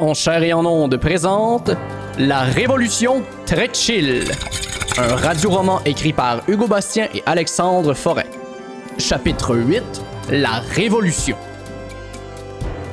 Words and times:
En 0.00 0.14
chair 0.14 0.42
et 0.42 0.54
en 0.54 0.64
onde 0.64 0.96
présente 0.96 1.72
La 2.18 2.40
Révolution 2.40 3.22
très. 3.44 3.68
Un 4.96 5.14
radioroman 5.14 5.80
écrit 5.84 6.14
par 6.14 6.40
Hugo 6.48 6.66
Bastien 6.66 7.08
et 7.14 7.22
Alexandre 7.26 7.92
Forêt. 7.92 8.30
Chapitre 8.96 9.54
8 9.54 9.82
La 10.30 10.60
Révolution. 10.74 11.36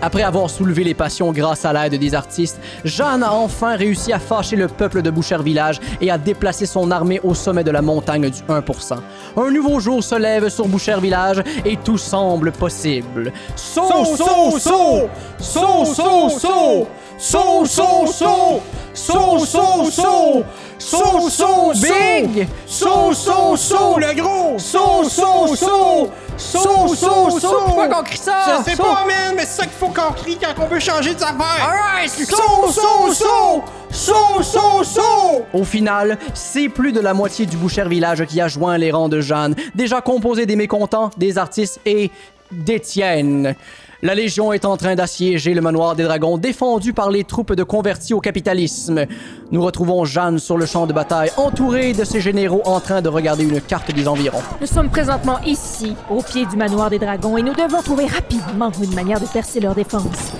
Après 0.01 0.21
avoir 0.21 0.49
soulevé 0.49 0.83
les 0.83 0.93
passions 0.93 1.31
grâce 1.31 1.65
à 1.65 1.73
l'aide 1.73 1.99
des 1.99 2.13
artistes, 2.13 2.59
Jeanne 2.83 3.23
a 3.23 3.33
enfin 3.33 3.75
réussi 3.75 4.13
à 4.13 4.19
fâcher 4.19 4.55
le 4.55 4.67
peuple 4.67 5.01
de 5.01 5.09
Boucher 5.09 5.41
Village 5.41 5.79
et 6.01 6.11
à 6.11 6.17
déplacer 6.17 6.65
son 6.67 6.91
armée 6.91 7.19
au 7.23 7.33
sommet 7.33 7.63
de 7.63 7.71
la 7.71 7.81
montagne 7.81 8.29
du 8.29 8.41
1%. 8.43 8.97
Un 9.37 9.51
nouveau 9.51 9.79
jour 9.79 10.03
se 10.03 10.15
lève 10.15 10.49
sur 10.49 10.67
Boucher 10.67 10.99
Village 11.01 11.41
et 11.65 11.77
tout 11.77 11.97
semble 11.97 12.51
possible. 12.51 13.33
Saut, 13.55 14.05
saut, 14.15 14.59
saut! 14.59 15.09
Saut, 15.39 15.85
saut, 15.85 16.29
saut! 16.29 16.87
Saut, 17.17 17.65
saut, 17.65 18.05
saut! 18.05 18.61
Saut, 18.93 19.39
saut, 19.39 19.91
saut! 19.91 20.43
Saut, 20.77 21.29
saut, 21.29 21.71
big! 21.73 22.47
Saut, 22.67 23.13
saut, 23.13 23.55
saut! 23.55 23.97
le 23.97 24.13
gros! 24.15 24.59
Saut, 24.59 25.03
saut, 25.09 25.55
saut! 25.55 26.09
Saut, 26.37 26.95
saut, 26.95 27.39
saut! 27.39 27.61
Pourquoi 27.65 27.87
qu'on 27.87 28.03
crie 28.03 28.17
ça? 28.17 28.63
Je 28.65 28.71
sais 28.71 28.77
pas, 28.77 29.05
man, 29.05 29.33
mais 29.35 29.41
c'est 29.41 29.61
ça 29.61 29.63
qu'il 29.63 29.73
faut 29.73 29.87
qu'on 29.87 30.13
crie 30.13 30.37
quand 30.41 30.63
on 30.63 30.67
veut 30.67 30.79
changer 30.79 31.13
de 31.13 31.23
affaire! 31.23 31.67
Alright! 31.67 32.09
Saut, 32.09 32.71
saut, 32.71 33.13
saut! 33.13 33.63
Saut, 33.89 34.43
saut, 34.43 34.83
saut! 34.83 35.45
Au 35.53 35.63
final, 35.63 36.17
c'est 36.33 36.69
plus 36.69 36.91
de 36.91 36.99
la 36.99 37.13
moitié 37.13 37.45
du 37.45 37.57
Boucher 37.57 37.87
Village 37.87 38.23
qui 38.25 38.39
a 38.39 38.47
joint 38.47 38.77
les 38.77 38.91
rangs 38.91 39.09
de 39.09 39.21
Jeanne, 39.21 39.55
déjà 39.73 40.01
composé 40.01 40.45
des 40.45 40.55
mécontents, 40.55 41.09
des 41.17 41.37
artistes 41.37 41.79
et 41.85 42.11
d'Étienne. 42.51 43.55
La 44.03 44.13
Légion 44.13 44.53
est 44.53 44.63
en 44.63 44.77
train 44.77 44.93
d'assiéger 44.93 45.55
le 45.55 45.61
manoir 45.61 45.95
des 45.95 46.03
dragons 46.03 46.37
défendu 46.37 46.93
par 46.93 47.09
les 47.09 47.23
troupes 47.23 47.53
de 47.53 47.63
convertis 47.63 48.13
au 48.13 48.19
capitalisme. 48.19 49.05
Nous 49.51 49.63
retrouvons 49.63 50.05
Jeanne 50.05 50.37
sur 50.37 50.55
le 50.55 50.67
champ 50.67 50.85
de 50.85 50.93
bataille, 50.93 51.31
entourée 51.35 51.93
de 51.93 52.03
ses 52.03 52.21
généraux 52.21 52.61
en 52.65 52.79
train 52.79 53.01
de 53.01 53.09
regarder 53.09 53.43
une 53.43 53.59
carte 53.59 53.91
des 53.91 54.07
environs. 54.07 54.43
Nous 54.61 54.67
sommes 54.67 54.89
présentement 54.89 55.39
ici, 55.47 55.95
au 56.11 56.21
pied 56.21 56.45
du 56.45 56.57
manoir 56.57 56.91
des 56.91 56.99
dragons, 56.99 57.37
et 57.37 57.41
nous 57.41 57.55
devons 57.55 57.81
trouver 57.81 58.05
rapidement 58.05 58.71
une 58.79 58.93
manière 58.93 59.19
de 59.19 59.25
percer 59.25 59.59
leur 59.59 59.73
défense. 59.73 60.31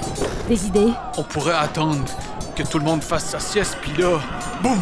Des 0.48 0.68
idées? 0.68 0.92
On 1.18 1.24
pourrait 1.24 1.56
attendre 1.60 2.06
que 2.56 2.62
tout 2.62 2.78
le 2.78 2.86
monde 2.86 3.02
fasse 3.02 3.26
sa 3.26 3.40
sieste, 3.40 3.76
puis 3.82 4.00
là, 4.00 4.20
boum! 4.62 4.78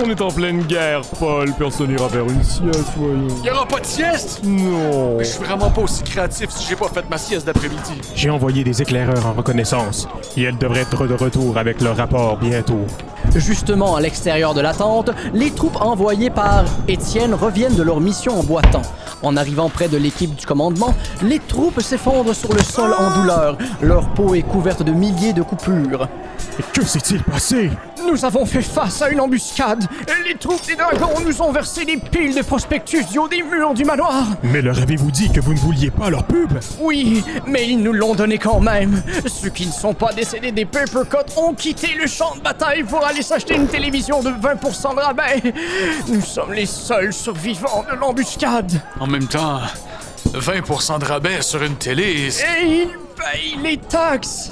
On 0.00 0.08
est 0.08 0.20
en 0.20 0.28
pleine 0.28 0.62
guerre, 0.62 1.00
Paul. 1.18 1.52
Personne 1.58 1.88
n'ira 1.88 2.08
faire 2.08 2.24
une 2.24 2.42
sieste, 2.44 2.92
voyons. 2.96 3.26
Y 3.44 3.50
aura 3.50 3.66
pas 3.66 3.80
de 3.80 3.86
sieste! 3.86 4.40
Non. 4.44 5.16
Mais 5.18 5.24
je 5.24 5.30
suis 5.30 5.42
vraiment 5.42 5.70
pas 5.70 5.82
aussi 5.82 6.04
créatif 6.04 6.50
si 6.50 6.68
j'ai 6.68 6.76
pas 6.76 6.88
fait 6.88 7.04
ma 7.10 7.18
sieste 7.18 7.46
d'après-midi. 7.46 8.00
J'ai 8.14 8.30
envoyé 8.30 8.62
des 8.62 8.80
éclaireurs 8.80 9.26
en 9.26 9.32
reconnaissance. 9.32 10.06
Et 10.36 10.44
elles 10.44 10.56
devraient 10.56 10.82
être 10.82 11.08
de 11.08 11.14
retour 11.14 11.58
avec 11.58 11.80
leur 11.80 11.96
rapport 11.96 12.36
bientôt. 12.36 12.86
Justement, 13.34 13.96
à 13.96 14.00
l'extérieur 14.00 14.54
de 14.54 14.60
la 14.60 14.72
tente, 14.72 15.10
les 15.34 15.50
troupes 15.50 15.80
envoyées 15.80 16.30
par 16.30 16.64
Étienne 16.86 17.34
reviennent 17.34 17.74
de 17.74 17.82
leur 17.82 18.00
mission 18.00 18.38
en 18.38 18.44
boitant. 18.44 18.82
En 19.22 19.36
arrivant 19.36 19.68
près 19.68 19.88
de 19.88 19.96
l'équipe 19.96 20.34
du 20.34 20.46
commandement, 20.46 20.94
les 21.22 21.40
troupes 21.40 21.80
s'effondrent 21.80 22.36
sur 22.36 22.52
le 22.52 22.62
sol 22.62 22.94
en 22.96 23.20
douleur. 23.20 23.58
Leur 23.82 24.08
peau 24.10 24.36
est 24.36 24.42
couverte 24.42 24.84
de 24.84 24.92
milliers 24.92 25.32
de 25.32 25.42
coupures. 25.42 26.08
Et 26.58 26.62
que 26.72 26.84
s'est-il 26.84 27.22
passé? 27.24 27.70
Nous 28.06 28.24
avons 28.24 28.46
fait 28.46 28.62
face 28.62 29.02
à 29.02 29.10
une 29.10 29.20
embuscade. 29.20 29.84
Les 30.26 30.34
troupes 30.34 30.64
des 30.66 30.76
dragons 30.76 31.20
nous 31.24 31.42
ont 31.42 31.52
versé 31.52 31.84
des 31.84 31.96
piles 31.96 32.34
de 32.34 32.42
prospectus 32.42 33.04
du 33.06 33.18
haut 33.18 33.28
des 33.28 33.42
murs 33.42 33.74
du 33.74 33.84
manoir. 33.84 34.24
Mais 34.42 34.62
leur 34.62 34.78
avez-vous 34.78 35.10
dit 35.10 35.30
que 35.32 35.40
vous 35.40 35.52
ne 35.54 35.58
vouliez 35.58 35.90
pas 35.90 36.10
leur 36.10 36.24
pub? 36.24 36.52
Oui, 36.80 37.24
mais 37.46 37.66
ils 37.68 37.78
nous 37.82 37.92
l'ont 37.92 38.14
donné 38.14 38.38
quand 38.38 38.60
même. 38.60 39.02
Ceux 39.26 39.50
qui 39.50 39.66
ne 39.66 39.72
sont 39.72 39.94
pas 39.94 40.12
décédés 40.12 40.52
des 40.52 40.64
papercuts 40.64 41.32
ont 41.36 41.54
quitté 41.54 41.94
le 42.00 42.06
champ 42.06 42.34
de 42.36 42.40
bataille 42.40 42.82
pour 42.84 43.04
aller 43.04 43.22
s'acheter 43.22 43.54
une 43.56 43.66
télévision 43.68 44.22
de 44.22 44.30
20% 44.30 44.94
de 44.94 45.00
rabais. 45.00 45.42
Nous 46.08 46.20
sommes 46.22 46.52
les 46.52 46.66
seuls 46.66 47.12
survivants 47.12 47.84
de 47.90 47.96
l'embuscade. 47.96 48.80
En 49.00 49.06
même 49.06 49.26
temps, 49.26 49.60
20% 50.34 50.98
de 50.98 51.04
rabais 51.04 51.42
sur 51.42 51.62
une 51.62 51.76
télé, 51.76 52.30
c'est- 52.30 52.44
Et 52.62 52.82
ils 52.82 52.88
payent 53.16 53.58
les 53.62 53.76
taxes. 53.78 54.50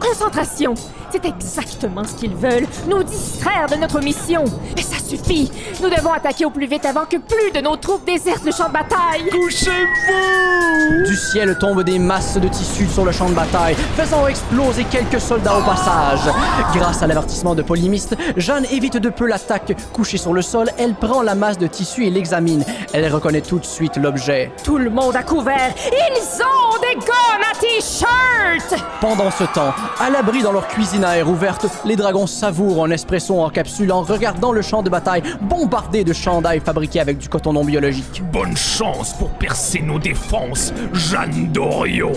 Concentration! 0.00 0.74
C'est 1.12 1.26
exactement 1.26 2.04
ce 2.04 2.14
qu'ils 2.14 2.34
veulent, 2.34 2.66
nous 2.88 3.02
distraire 3.02 3.66
de 3.70 3.76
notre 3.76 4.00
mission. 4.00 4.44
Mais 4.74 4.80
ça 4.80 4.96
suffit! 4.96 5.52
Nous 5.82 5.90
devons 5.90 6.10
attaquer 6.10 6.46
au 6.46 6.50
plus 6.50 6.66
vite 6.66 6.86
avant 6.86 7.04
que 7.04 7.18
plus 7.18 7.50
de 7.54 7.60
nos 7.60 7.76
troupes 7.76 8.06
désertent 8.06 8.46
le 8.46 8.50
champ 8.50 8.68
de 8.68 8.72
bataille! 8.72 9.28
Couchez-vous 9.30 11.04
Du 11.04 11.14
ciel 11.14 11.58
tombent 11.58 11.82
des 11.82 11.98
masses 11.98 12.38
de 12.38 12.48
tissus 12.48 12.86
sur 12.86 13.04
le 13.04 13.12
champ 13.12 13.28
de 13.28 13.34
bataille, 13.34 13.74
faisant 13.94 14.26
exploser 14.26 14.84
quelques 14.84 15.20
soldats 15.20 15.58
au 15.58 15.62
passage. 15.62 16.32
Grâce 16.74 17.02
à 17.02 17.06
l'avertissement 17.06 17.54
de 17.54 17.60
Polymiste, 17.60 18.16
Jeanne 18.38 18.64
évite 18.70 18.96
de 18.96 19.10
peu 19.10 19.26
l'attaque. 19.26 19.76
Couchée 19.92 20.16
sur 20.16 20.32
le 20.32 20.40
sol, 20.40 20.70
elle 20.78 20.94
prend 20.94 21.20
la 21.20 21.34
masse 21.34 21.58
de 21.58 21.66
tissu 21.66 22.06
et 22.06 22.10
l'examine. 22.10 22.64
Elle 22.94 23.12
reconnaît 23.12 23.42
tout 23.42 23.58
de 23.58 23.66
suite 23.66 23.98
l'objet. 23.98 24.50
Tout 24.64 24.78
le 24.78 24.88
monde 24.88 25.14
à 25.14 25.22
couvert! 25.22 25.74
Ils 25.92 26.42
ont 26.42 26.80
des 26.80 26.94
gones 26.94 27.44
à 27.50 27.54
t-shirt! 27.58 28.82
Pendant 29.02 29.30
ce 29.30 29.44
temps, 29.44 29.74
à 30.00 30.08
l'abri 30.08 30.42
dans 30.42 30.52
leur 30.52 30.68
cuisine 30.68 31.01
air 31.02 31.28
ouverte, 31.28 31.66
les 31.84 31.96
dragons 31.96 32.26
savourent 32.26 32.84
un 32.84 32.90
espresso 32.90 33.40
en 33.40 33.50
capsule 33.50 33.92
en 33.92 34.02
regardant 34.02 34.52
le 34.52 34.62
champ 34.62 34.82
de 34.82 34.90
bataille 34.90 35.22
bombardé 35.42 36.04
de 36.04 36.12
chandails 36.12 36.60
fabriqués 36.60 37.00
avec 37.00 37.18
du 37.18 37.28
coton 37.28 37.52
non 37.52 37.64
biologique. 37.64 38.22
Bonne 38.32 38.56
chance 38.56 39.12
pour 39.18 39.30
percer 39.30 39.80
nos 39.80 39.98
défenses, 39.98 40.72
Jeanne 40.92 41.52
d'Orion. 41.52 42.12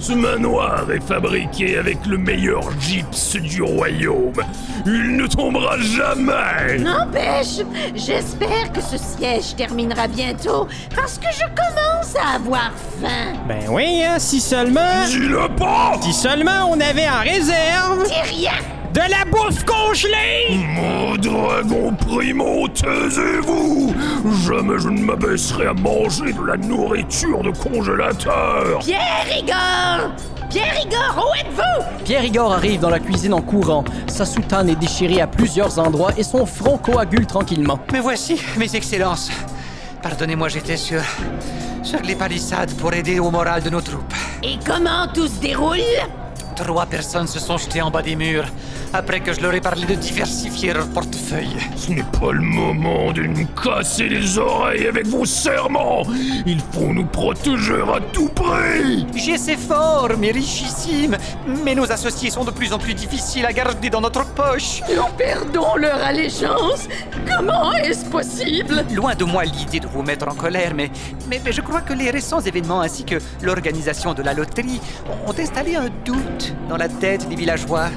Ce 0.00 0.12
manoir 0.14 0.90
est 0.90 1.06
fabriqué 1.06 1.76
avec 1.76 1.98
le 2.06 2.16
meilleur 2.16 2.62
gypse 2.80 3.36
du 3.36 3.62
royaume. 3.62 4.32
Il 4.86 5.16
ne 5.16 5.26
tombera 5.26 5.76
jamais. 5.78 6.78
N'empêche, 6.78 7.60
j'espère 7.94 8.72
que 8.72 8.80
ce 8.80 8.96
siège 8.96 9.54
terminera 9.56 10.08
bientôt 10.08 10.66
parce 10.96 11.18
que 11.18 11.26
je 11.30 11.44
commence 11.54 12.16
à 12.16 12.36
avoir 12.36 12.72
faim. 12.98 13.34
Ben 13.46 13.68
oui, 13.68 14.02
hein, 14.02 14.18
si 14.18 14.40
seulement. 14.40 15.04
Dis-le 15.06 15.48
pas. 15.56 15.92
Si 16.00 16.14
seulement 16.14 16.70
on 16.70 16.80
avait 16.80 17.08
en 17.08 17.20
réserve 17.20 18.04
Dis 18.06 18.38
rien! 18.38 18.79
De 18.92 19.00
la 19.00 19.24
bouffe 19.30 19.64
congelée! 19.64 20.64
Mon 20.74 21.16
dragon 21.16 21.92
primo, 21.94 22.66
taisez-vous. 22.68 23.94
Jamais 24.46 24.78
je 24.78 24.88
ne 24.88 25.00
m'abaisserai 25.00 25.66
à 25.66 25.74
manger 25.74 26.32
de 26.32 26.44
la 26.44 26.56
nourriture 26.56 27.42
de 27.42 27.50
congélateur. 27.50 28.80
Pierre 28.80 29.26
Igor! 29.38 30.10
Pierre 30.48 30.80
Igor, 30.84 31.28
où 31.30 31.34
êtes-vous? 31.38 32.04
Pierre 32.04 32.24
Igor 32.24 32.52
arrive 32.52 32.80
dans 32.80 32.90
la 32.90 32.98
cuisine 32.98 33.34
en 33.34 33.42
courant. 33.42 33.84
Sa 34.08 34.24
soutane 34.24 34.68
est 34.68 34.76
déchirée 34.76 35.20
à 35.20 35.28
plusieurs 35.28 35.78
endroits 35.78 36.10
et 36.16 36.24
son 36.24 36.44
front 36.44 36.76
coagule 36.76 37.26
tranquillement. 37.26 37.78
Me 37.92 38.00
voici, 38.00 38.40
mes 38.56 38.74
excellences. 38.74 39.30
Pardonnez-moi, 40.02 40.48
j'étais 40.48 40.76
sur. 40.76 41.02
sur 41.84 42.00
les 42.00 42.16
palissades 42.16 42.72
pour 42.74 42.92
aider 42.92 43.20
au 43.20 43.30
moral 43.30 43.62
de 43.62 43.70
nos 43.70 43.80
troupes. 43.80 44.12
Et 44.42 44.58
comment 44.66 45.06
tout 45.14 45.28
se 45.28 45.40
déroule? 45.40 45.78
Trois 46.56 46.86
personnes 46.86 47.26
se 47.28 47.38
sont 47.38 47.56
jetées 47.56 47.80
en 47.80 47.90
bas 47.90 48.02
des 48.02 48.16
murs 48.16 48.46
après 48.92 49.20
que 49.20 49.32
je 49.32 49.40
leur 49.40 49.54
ai 49.54 49.60
parlé 49.60 49.86
de 49.86 49.94
diversifier 49.94 50.72
leur 50.72 50.88
portefeuille. 50.88 51.56
Ce 51.76 51.90
n'est 51.90 52.02
pas 52.02 52.32
le 52.32 52.40
moment 52.40 53.12
de 53.12 53.22
nous 53.22 53.46
casser 53.46 54.08
les 54.08 54.38
oreilles 54.38 54.86
avec 54.86 55.06
vos 55.06 55.24
serments. 55.24 56.02
Il 56.46 56.60
faut 56.72 56.92
nous 56.92 57.06
protéger 57.06 57.82
à 57.82 58.00
tout 58.12 58.28
prix. 58.28 59.06
J'essaie 59.14 59.56
fort, 59.56 60.08
mais 60.18 60.32
richissime. 60.32 61.16
Mais 61.64 61.74
nos 61.74 61.90
associés 61.90 62.30
sont 62.30 62.44
de 62.44 62.50
plus 62.50 62.72
en 62.72 62.78
plus 62.78 62.94
difficiles 62.94 63.46
à 63.46 63.52
garder 63.52 63.90
dans 63.90 64.00
notre 64.00 64.24
poche. 64.34 64.82
Nous 64.88 65.02
perdons 65.16 65.76
leur 65.76 66.02
allégeance. 66.02 66.88
Comment 67.26 67.72
est-ce 67.74 68.04
possible? 68.06 68.84
Loin 68.94 69.14
de 69.14 69.24
moi 69.24 69.44
l'idée 69.44 69.80
de 69.80 69.86
vous 69.86 70.02
mettre 70.02 70.28
en 70.28 70.34
colère, 70.34 70.72
mais, 70.74 70.90
mais, 71.28 71.40
mais 71.44 71.52
je 71.52 71.60
crois 71.60 71.80
que 71.80 71.92
les 71.92 72.10
récents 72.10 72.40
événements 72.40 72.80
ainsi 72.80 73.04
que 73.04 73.16
l'organisation 73.42 74.14
de 74.14 74.22
la 74.22 74.34
loterie 74.34 74.80
ont 75.26 75.38
installé 75.38 75.76
un 75.76 75.88
doute 76.04 76.54
dans 76.68 76.76
la 76.76 76.88
tête 76.88 77.28
des 77.28 77.36
villageois. 77.36 77.88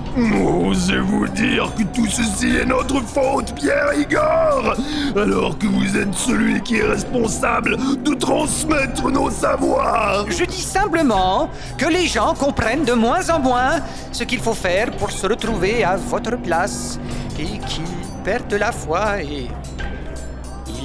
Osez-vous 0.83 1.27
dire 1.29 1.71
que 1.77 1.83
tout 1.83 2.07
ceci 2.07 2.57
est 2.57 2.65
notre 2.65 2.99
faute, 3.03 3.55
Pierre 3.55 3.93
Igor. 3.97 4.75
Alors 5.15 5.57
que 5.57 5.65
vous 5.65 5.97
êtes 5.97 6.13
celui 6.13 6.61
qui 6.61 6.79
est 6.79 6.83
responsable 6.83 7.77
de 8.03 8.13
transmettre 8.15 9.09
nos 9.09 9.29
savoirs. 9.29 10.25
Je 10.27 10.43
dis 10.43 10.61
simplement 10.61 11.49
que 11.77 11.85
les 11.85 12.05
gens 12.05 12.33
comprennent 12.33 12.83
de 12.83 12.91
moins 12.91 13.29
en 13.29 13.39
moins 13.39 13.79
ce 14.11 14.25
qu'il 14.25 14.39
faut 14.39 14.53
faire 14.53 14.91
pour 14.91 15.09
se 15.09 15.25
retrouver 15.25 15.85
à 15.85 15.95
votre 15.95 16.35
place 16.35 16.99
et 17.39 17.59
qu'ils 17.59 17.85
perdent 18.25 18.53
la 18.53 18.73
foi 18.73 19.21
et 19.21 19.47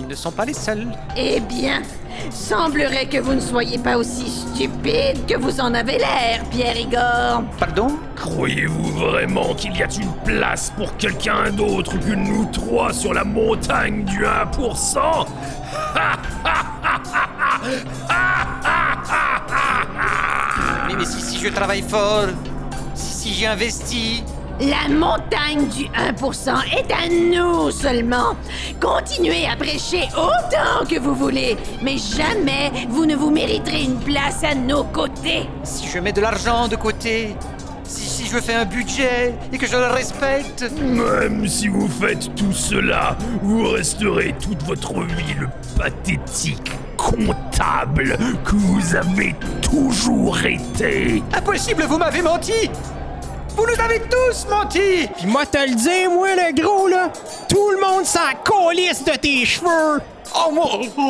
ne 0.09 0.15
sont 0.15 0.33
pas 0.33 0.45
les 0.47 0.55
seuls. 0.55 0.87
Eh 1.17 1.41
bien, 1.41 1.83
semblerait 2.31 3.07
que 3.07 3.19
vous 3.19 3.35
ne 3.35 3.41
soyez 3.41 3.79
pas 3.79 3.97
aussi 3.99 4.29
stupide 4.29 5.27
que 5.27 5.37
vous 5.37 5.61
en 5.61 5.75
avez 5.75 5.99
l'air, 5.99 6.43
Pierre 6.51 6.77
Igor. 6.79 7.43
Pardon? 7.59 7.99
Croyez-vous 8.17 8.93
vraiment 8.93 9.55
qu'il 9.55 9.77
y 9.77 9.83
a 9.83 9.89
une 10.01 10.13
place 10.25 10.73
pour 10.77 10.97
quelqu'un 10.97 11.51
d'autre 11.51 11.99
que 11.99 12.15
nous 12.15 12.47
trois 12.47 12.93
sur 12.93 13.13
la 13.13 13.25
montagne 13.25 14.05
du 14.05 14.25
1% 14.25 15.27
mais, 20.87 20.95
mais 20.99 21.05
si, 21.05 21.21
si 21.21 21.39
je 21.39 21.49
travaille 21.49 21.83
fort, 21.83 22.27
si, 22.95 23.13
si 23.13 23.35
j'ai 23.35 23.47
investi, 23.47 24.25
La 24.61 24.89
montagne 24.93 25.69
du 25.69 25.85
1% 25.85 26.51
est 26.77 26.93
à 26.93 27.09
nous 27.09 27.71
seulement. 27.71 28.35
Continuez 28.81 29.47
à 29.47 29.55
prêcher 29.55 30.09
autant 30.17 30.85
que 30.85 30.99
vous 30.99 31.15
voulez, 31.15 31.57
mais 31.81 31.97
jamais 31.97 32.73
vous 32.89 33.07
ne 33.07 33.15
vous 33.15 33.31
mériterez 33.31 33.85
une 33.85 34.01
place 34.01 34.43
à 34.43 34.57
nos 34.57 34.83
côtés. 34.83 35.49
Si 35.63 35.87
je 35.87 36.01
mets 36.01 36.13
de 36.13 36.21
l'argent 36.21 36.67
de 36.67 36.75
côté, 36.75 37.37
si, 37.85 38.09
si 38.09 38.27
je 38.27 38.39
fais 38.39 38.55
un 38.55 38.65
budget 38.65 39.35
et 39.53 39.59
que 39.59 39.67
je 39.69 39.77
le 39.77 39.87
respecte, 39.87 40.65
Même 40.81 41.47
si 41.47 41.69
vous 41.69 41.89
faites 41.89 42.35
tout 42.35 42.53
cela, 42.53 43.17
vous 43.43 43.69
resterez 43.71 44.35
toute 44.43 44.65
votre 44.65 44.93
vie 45.05 45.35
le 45.39 45.49
pathétique 45.79 46.73
comptable 46.97 48.19
que 48.45 48.57
vous 48.57 48.97
avez 48.97 49.37
toujours 49.63 50.45
été. 50.45 51.23
impossible, 51.33 51.85
vous 51.85 51.99
m'avez 51.99 52.23
menti 52.23 52.69
Vous 53.59 53.67
nous 53.67 53.85
avez 53.85 54.01
tous 54.03 54.47
menti 54.49 55.09
Pis 55.17 55.27
moi 55.27 55.45
te 55.45 55.59
le 55.59 55.75
dire, 55.75 56.09
moi, 56.13 56.29
le 56.37 56.55
gros, 56.55 56.87
là, 56.87 57.11
tout 57.49 57.71
le 57.73 57.81
monde 57.81 58.05
s'en 58.05 58.21
colisse 58.45 59.03
de 59.05 59.11
tes 59.17 59.45
cheveux! 59.45 60.01
Oh 60.37 60.53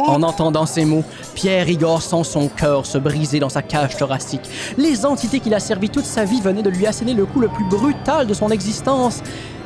En 0.06 0.22
entendant 0.22 0.64
ces 0.64 0.86
mots, 0.86 1.04
Pierre 1.34 1.68
Igor 1.68 2.00
sent 2.00 2.24
son 2.24 2.48
cœur 2.48 2.86
se 2.86 2.96
briser 2.96 3.38
dans 3.38 3.50
sa 3.50 3.60
cage 3.60 3.98
thoracique. 3.98 4.48
Les 4.78 5.04
entités 5.04 5.40
qu'il 5.40 5.52
a 5.52 5.60
servi 5.60 5.90
toute 5.90 6.06
sa 6.06 6.24
vie 6.24 6.40
venaient 6.40 6.62
de 6.62 6.70
lui 6.70 6.86
asséner 6.86 7.12
le 7.12 7.26
coup 7.26 7.40
le 7.40 7.48
plus 7.48 7.64
brutal 7.64 8.26
de 8.26 8.32
son 8.32 8.48
existence, 8.48 9.22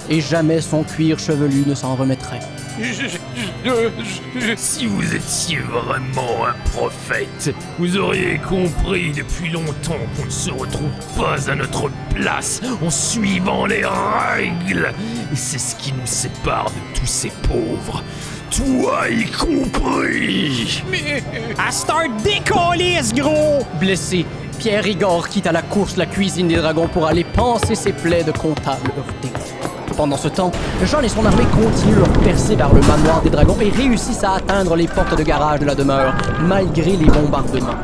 et 0.08 0.20
jamais 0.20 0.60
son 0.60 0.82
cuir 0.82 1.19
chevelu 1.19 1.64
ne 1.66 1.75
s'en 1.75 1.94
remettrait. 1.94 2.40
Si 4.56 4.87
vous 4.87 5.14
étiez 5.14 5.58
vraiment 5.58 6.46
un 6.46 6.70
prophète, 6.70 7.54
vous 7.78 7.96
auriez 7.96 8.38
compris 8.38 9.12
depuis 9.12 9.50
longtemps 9.50 9.99
qu'on 10.16 10.25
ne 10.25 10.31
se 10.31 10.50
retrouve 10.50 10.90
pas 11.16 11.50
à 11.50 11.54
notre 11.54 11.90
place 12.14 12.60
en 12.82 12.90
suivant 12.90 13.66
les 13.66 13.84
règles. 13.84 14.93
Et 15.32 15.37
c'est 15.37 15.58
ce 15.58 15.76
qui 15.76 15.93
nous 15.93 16.06
sépare 16.06 16.70
de 16.70 16.98
tous 16.98 17.06
ces 17.06 17.31
pauvres. 17.48 18.02
Toi 18.50 19.08
y 19.10 19.25
compris. 19.31 20.82
À 21.58 21.70
start 21.70 22.10
décollisse, 22.22 23.14
gros! 23.14 23.66
Blessé, 23.81 24.26
Pierre 24.58 24.87
Igor 24.87 25.28
quitte 25.28 25.46
à 25.46 25.52
la 25.52 25.62
course 25.62 25.96
la 25.96 26.06
cuisine 26.06 26.48
des 26.48 26.56
dragons 26.56 26.88
pour 26.88 27.06
aller 27.06 27.25
panser 27.25 27.75
ses 27.75 27.93
plaies 27.93 28.25
de 28.25 28.32
comptable 28.32 28.93
heurté. 28.96 29.41
Pendant 30.02 30.16
ce 30.16 30.26
temps, 30.26 30.50
Jean 30.82 31.00
et 31.02 31.08
son 31.08 31.25
armée 31.25 31.44
continuent 31.44 32.00
leur 32.00 32.12
percée 32.25 32.56
vers 32.56 32.75
le 32.75 32.81
manoir 32.81 33.22
des 33.22 33.31
dragons 33.31 33.56
et 33.60 33.70
réussissent 33.70 34.25
à 34.25 34.32
atteindre 34.32 34.75
les 34.75 34.88
portes 34.88 35.16
de 35.16 35.22
garage 35.22 35.60
de 35.60 35.64
la 35.64 35.76
demeure, 35.76 36.12
malgré 36.40 36.96
les 36.96 37.06
bombardements. 37.06 37.76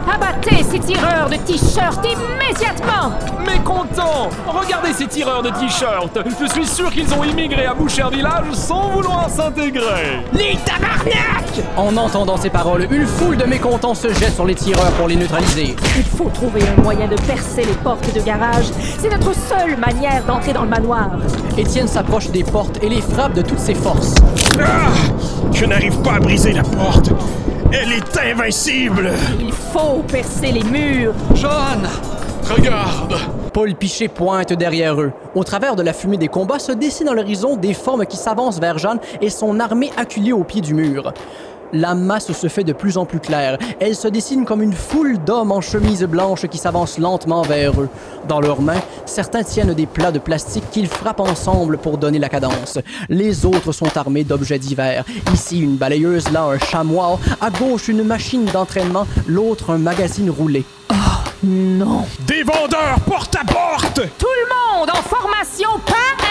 Ces 0.70 0.78
tireurs 0.80 1.28
de 1.28 1.36
t-shirts 1.36 2.04
immédiatement 2.04 3.12
Mécontent 3.44 4.28
Regardez 4.46 4.92
ces 4.92 5.06
tireurs 5.06 5.42
de 5.42 5.48
t-shirts 5.48 6.18
Je 6.40 6.46
suis 6.46 6.66
sûr 6.66 6.90
qu'ils 6.90 7.12
ont 7.14 7.24
immigré 7.24 7.66
à 7.66 7.74
Boucher 7.74 8.04
Village 8.12 8.52
sans 8.52 8.88
vouloir 8.90 9.28
s'intégrer 9.28 10.20
Les 10.32 10.56
tabarnak! 10.64 11.46
En 11.76 11.96
entendant 11.96 12.36
ces 12.36 12.50
paroles, 12.50 12.86
une 12.90 13.06
foule 13.06 13.36
de 13.36 13.44
mécontents 13.44 13.94
se 13.94 14.08
jette 14.08 14.34
sur 14.34 14.44
les 14.44 14.54
tireurs 14.54 14.92
pour 14.92 15.08
les 15.08 15.16
neutraliser. 15.16 15.74
Il 15.96 16.04
faut 16.04 16.30
trouver 16.30 16.60
un 16.62 16.82
moyen 16.82 17.08
de 17.08 17.16
percer 17.16 17.64
les 17.64 17.74
portes 17.82 18.14
de 18.14 18.20
garage. 18.20 18.66
C'est 18.98 19.10
notre 19.10 19.34
seule 19.34 19.76
manière 19.78 20.22
d'entrer 20.24 20.52
dans 20.52 20.62
le 20.62 20.68
manoir. 20.68 21.10
Étienne 21.56 21.88
s'approche 21.88 22.28
des 22.30 22.44
portes 22.44 22.78
et 22.82 22.88
les 22.88 23.00
frappe 23.00 23.32
de 23.34 23.42
toutes 23.42 23.58
ses 23.58 23.74
forces. 23.74 24.14
Ah! 24.60 24.90
Je 25.52 25.64
n'arrive 25.64 26.00
pas 26.02 26.14
à 26.14 26.20
briser 26.20 26.52
la 26.52 26.62
porte. 26.62 27.10
Elle 27.70 27.92
est 27.92 28.18
invincible. 28.18 29.10
Il 29.38 29.52
faut 29.52 30.02
percer 30.02 30.52
les 30.52 30.62
murs. 30.62 31.12
John 31.34 31.86
Regarde 32.48 33.14
Paul 33.52 33.74
Pichet 33.74 34.08
pointe 34.08 34.54
derrière 34.54 34.98
eux. 34.98 35.12
Au 35.34 35.44
travers 35.44 35.76
de 35.76 35.82
la 35.82 35.92
fumée 35.92 36.16
des 36.16 36.28
combats 36.28 36.58
se 36.58 36.72
dessinent 36.72 37.08
à 37.08 37.14
l'horizon 37.14 37.56
des 37.56 37.74
formes 37.74 38.06
qui 38.06 38.16
s'avancent 38.16 38.58
vers 38.58 38.78
Jeanne 38.78 39.00
et 39.20 39.28
son 39.28 39.60
armée 39.60 39.90
acculée 39.98 40.32
au 40.32 40.44
pied 40.44 40.62
du 40.62 40.72
mur. 40.72 41.12
La 41.72 41.94
masse 41.94 42.32
se 42.32 42.48
fait 42.48 42.64
de 42.64 42.72
plus 42.72 42.96
en 42.96 43.04
plus 43.04 43.20
claire. 43.20 43.58
Elle 43.80 43.94
se 43.94 44.08
dessine 44.08 44.44
comme 44.44 44.62
une 44.62 44.72
foule 44.72 45.18
d'hommes 45.18 45.52
en 45.52 45.60
chemise 45.60 46.02
blanche 46.04 46.46
qui 46.46 46.58
s'avancent 46.58 46.98
lentement 46.98 47.42
vers 47.42 47.80
eux. 47.80 47.88
Dans 48.26 48.40
leurs 48.40 48.62
mains, 48.62 48.80
certains 49.04 49.42
tiennent 49.42 49.74
des 49.74 49.86
plats 49.86 50.12
de 50.12 50.18
plastique 50.18 50.70
qu'ils 50.70 50.88
frappent 50.88 51.20
ensemble 51.20 51.78
pour 51.78 51.98
donner 51.98 52.18
la 52.18 52.28
cadence. 52.28 52.78
Les 53.08 53.44
autres 53.44 53.72
sont 53.72 53.96
armés 53.96 54.24
d'objets 54.24 54.58
divers. 54.58 55.04
Ici, 55.32 55.60
une 55.60 55.76
balayeuse, 55.76 56.30
là, 56.30 56.44
un 56.44 56.58
chamois. 56.58 57.18
À 57.40 57.50
gauche, 57.50 57.88
une 57.88 58.02
machine 58.02 58.46
d'entraînement, 58.46 59.06
l'autre, 59.26 59.70
un 59.70 59.78
magazine 59.78 60.30
roulé. 60.30 60.64
Non. 61.42 62.04
Des 62.26 62.42
vendeurs 62.42 62.98
porte 63.06 63.36
à 63.36 63.44
porte. 63.44 64.00
Tout 64.18 64.26
le 64.26 64.80
monde 64.80 64.90
en 64.90 65.02
formation, 65.02 65.68
pas 65.86 66.27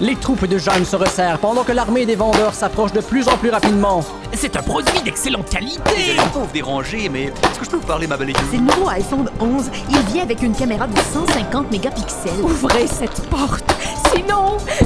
Les 0.00 0.16
troupes 0.16 0.44
de 0.46 0.58
Jeanne 0.58 0.84
se 0.84 0.94
resserrent 0.94 1.38
pendant 1.38 1.64
que 1.64 1.72
l'armée 1.72 2.04
des 2.04 2.14
vendeurs 2.14 2.52
s'approche 2.52 2.92
de 2.92 3.00
plus 3.00 3.26
en 3.28 3.36
plus 3.38 3.50
rapidement. 3.50 4.04
C'est 4.34 4.54
un 4.56 4.62
produit 4.62 5.00
d'excellente 5.02 5.48
qualité 5.48 5.80
Désolé 5.96 6.16
pas 6.18 6.38
vous 6.38 6.52
déranger, 6.52 7.08
mais 7.08 7.24
est-ce 7.24 7.58
que 7.58 7.64
je 7.64 7.70
peux 7.70 7.78
vous 7.78 7.86
parler, 7.86 8.06
ma 8.06 8.16
belle 8.16 8.32
C'est 8.50 8.58
le 8.58 8.64
nouveau 8.64 8.88
iPhone 8.88 9.30
11. 9.40 9.70
Il 9.90 9.98
vient 10.12 10.22
avec 10.22 10.42
une 10.42 10.54
caméra 10.54 10.86
de 10.86 10.96
150 10.96 11.70
mégapixels. 11.70 12.42
Ouvrez 12.42 12.86
cette 12.86 13.26
porte, 13.28 13.64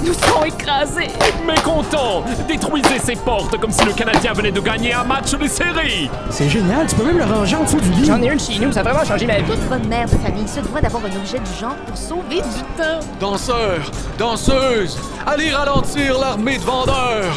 nous 0.04 0.12
serons 0.12 0.44
écrasés. 0.44 1.08
Mécontent 1.46 2.24
Détruisez 2.48 2.98
ces 3.02 3.16
portes 3.16 3.58
comme 3.58 3.70
si 3.70 3.84
le 3.84 3.92
Canadien 3.92 4.32
venait 4.32 4.52
de 4.52 4.60
gagner 4.60 4.92
un 4.94 5.04
match 5.04 5.32
de 5.32 5.46
série 5.46 6.10
C'est 6.30 6.48
génial, 6.48 6.86
tu 6.86 6.94
peux 6.96 7.04
même 7.04 7.18
le 7.18 7.24
ranger 7.24 7.56
en 7.56 7.64
dessous 7.64 7.80
du 7.80 7.90
lit. 7.90 8.04
J'en 8.04 8.22
ai 8.22 8.30
un 8.30 8.36
de 8.36 8.40
chez 8.40 8.58
nous, 8.58 8.72
ça 8.72 8.80
a 8.80 8.82
vraiment 8.82 9.04
changé 9.04 9.26
ma 9.26 9.38
vie. 9.38 9.44
Toute 9.44 9.68
bonne 9.68 9.86
mère 9.86 10.06
de 10.06 10.16
famille 10.16 10.48
se 10.48 10.60
doit 10.60 10.80
d'avoir 10.80 11.02
un 11.04 11.16
objet 11.16 11.38
du 11.38 11.60
genre 11.60 11.76
pour 11.86 11.96
sauver 11.96 12.36
du 12.36 12.62
temps. 12.76 13.00
Danseurs 13.20 13.90
Danseuses 14.18 14.98
Allez 15.26 15.50
ralentir 15.50 16.18
l'armée 16.18 16.58
de 16.58 16.62
vendeurs 16.62 17.32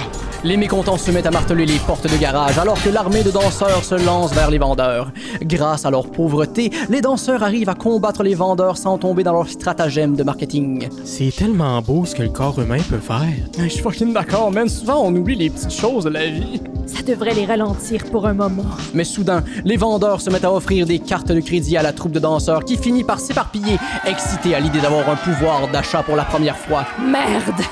Les 0.46 0.58
mécontents 0.58 0.98
se 0.98 1.10
mettent 1.10 1.26
à 1.26 1.32
marteler 1.32 1.66
les 1.66 1.80
portes 1.80 2.06
de 2.06 2.18
garage 2.18 2.60
alors 2.60 2.80
que 2.84 2.90
l'armée 2.90 3.24
de 3.24 3.32
danseurs 3.32 3.84
se 3.84 3.96
lance 3.96 4.32
vers 4.32 4.52
les 4.52 4.60
vendeurs. 4.60 5.12
Grâce 5.42 5.88
à 5.88 5.90
leur 5.90 6.12
pauvreté, 6.12 6.70
les 6.88 7.02
danseurs 7.02 7.42
arrivent 7.42 7.70
à 7.70 7.74
combattre 7.74 8.22
les 8.22 8.36
vendeurs 8.36 8.78
sans 8.78 9.00
tomber 9.00 9.24
dans 9.24 9.34
leur 9.34 9.50
stratagème 9.50 10.16
de 10.16 10.22
marketing. 10.22 10.88
C'est 11.04 11.36
tellement 11.36 11.82
beau 11.82 12.06
ce 12.06 12.14
que 12.14 12.22
le 12.22 12.30
corps 12.30 12.62
humain 12.62 12.78
peut 12.88 13.00
faire. 13.00 13.34
Je 13.58 13.68
suis 13.68 13.82
fucking 13.82 14.14
d'accord, 14.14 14.52
man. 14.52 14.70
Souvent, 14.70 15.02
on 15.04 15.16
oublie 15.16 15.34
les 15.34 15.50
petites 15.50 15.74
choses 15.74 16.04
de 16.04 16.12
la 16.12 16.28
vie. 16.28 16.62
Ça 16.86 17.02
devrait 17.02 17.34
les 17.34 17.46
ralentir 17.46 18.04
pour 18.12 18.28
un 18.28 18.36
moment. 18.36 18.66
Mais 18.94 19.04
soudain, 19.04 19.44
les 19.64 19.78
vendeurs 19.78 20.22
se 20.22 20.30
mettent 20.30 20.46
à 20.46 20.54
offrir 20.54 20.86
des 20.86 21.00
cartes 21.00 21.32
de 21.32 21.40
crédit 21.40 21.76
à 21.76 21.82
la 21.82 21.92
troupe 21.92 22.12
de 22.12 22.20
danseurs 22.20 22.66
qui 22.66 22.78
finit 22.78 23.04
par 23.04 23.20
s'éparpiller, 23.20 23.80
excitée 24.06 24.54
à 24.54 24.60
l'idée 24.60 24.80
d'avoir 24.80 25.10
un 25.10 25.16
pouvoir 25.16 25.68
d'achat 25.72 26.04
pour 26.04 26.16
la 26.16 26.24
première 26.24 26.58
fois. 26.58 26.86
Merde 27.04 27.66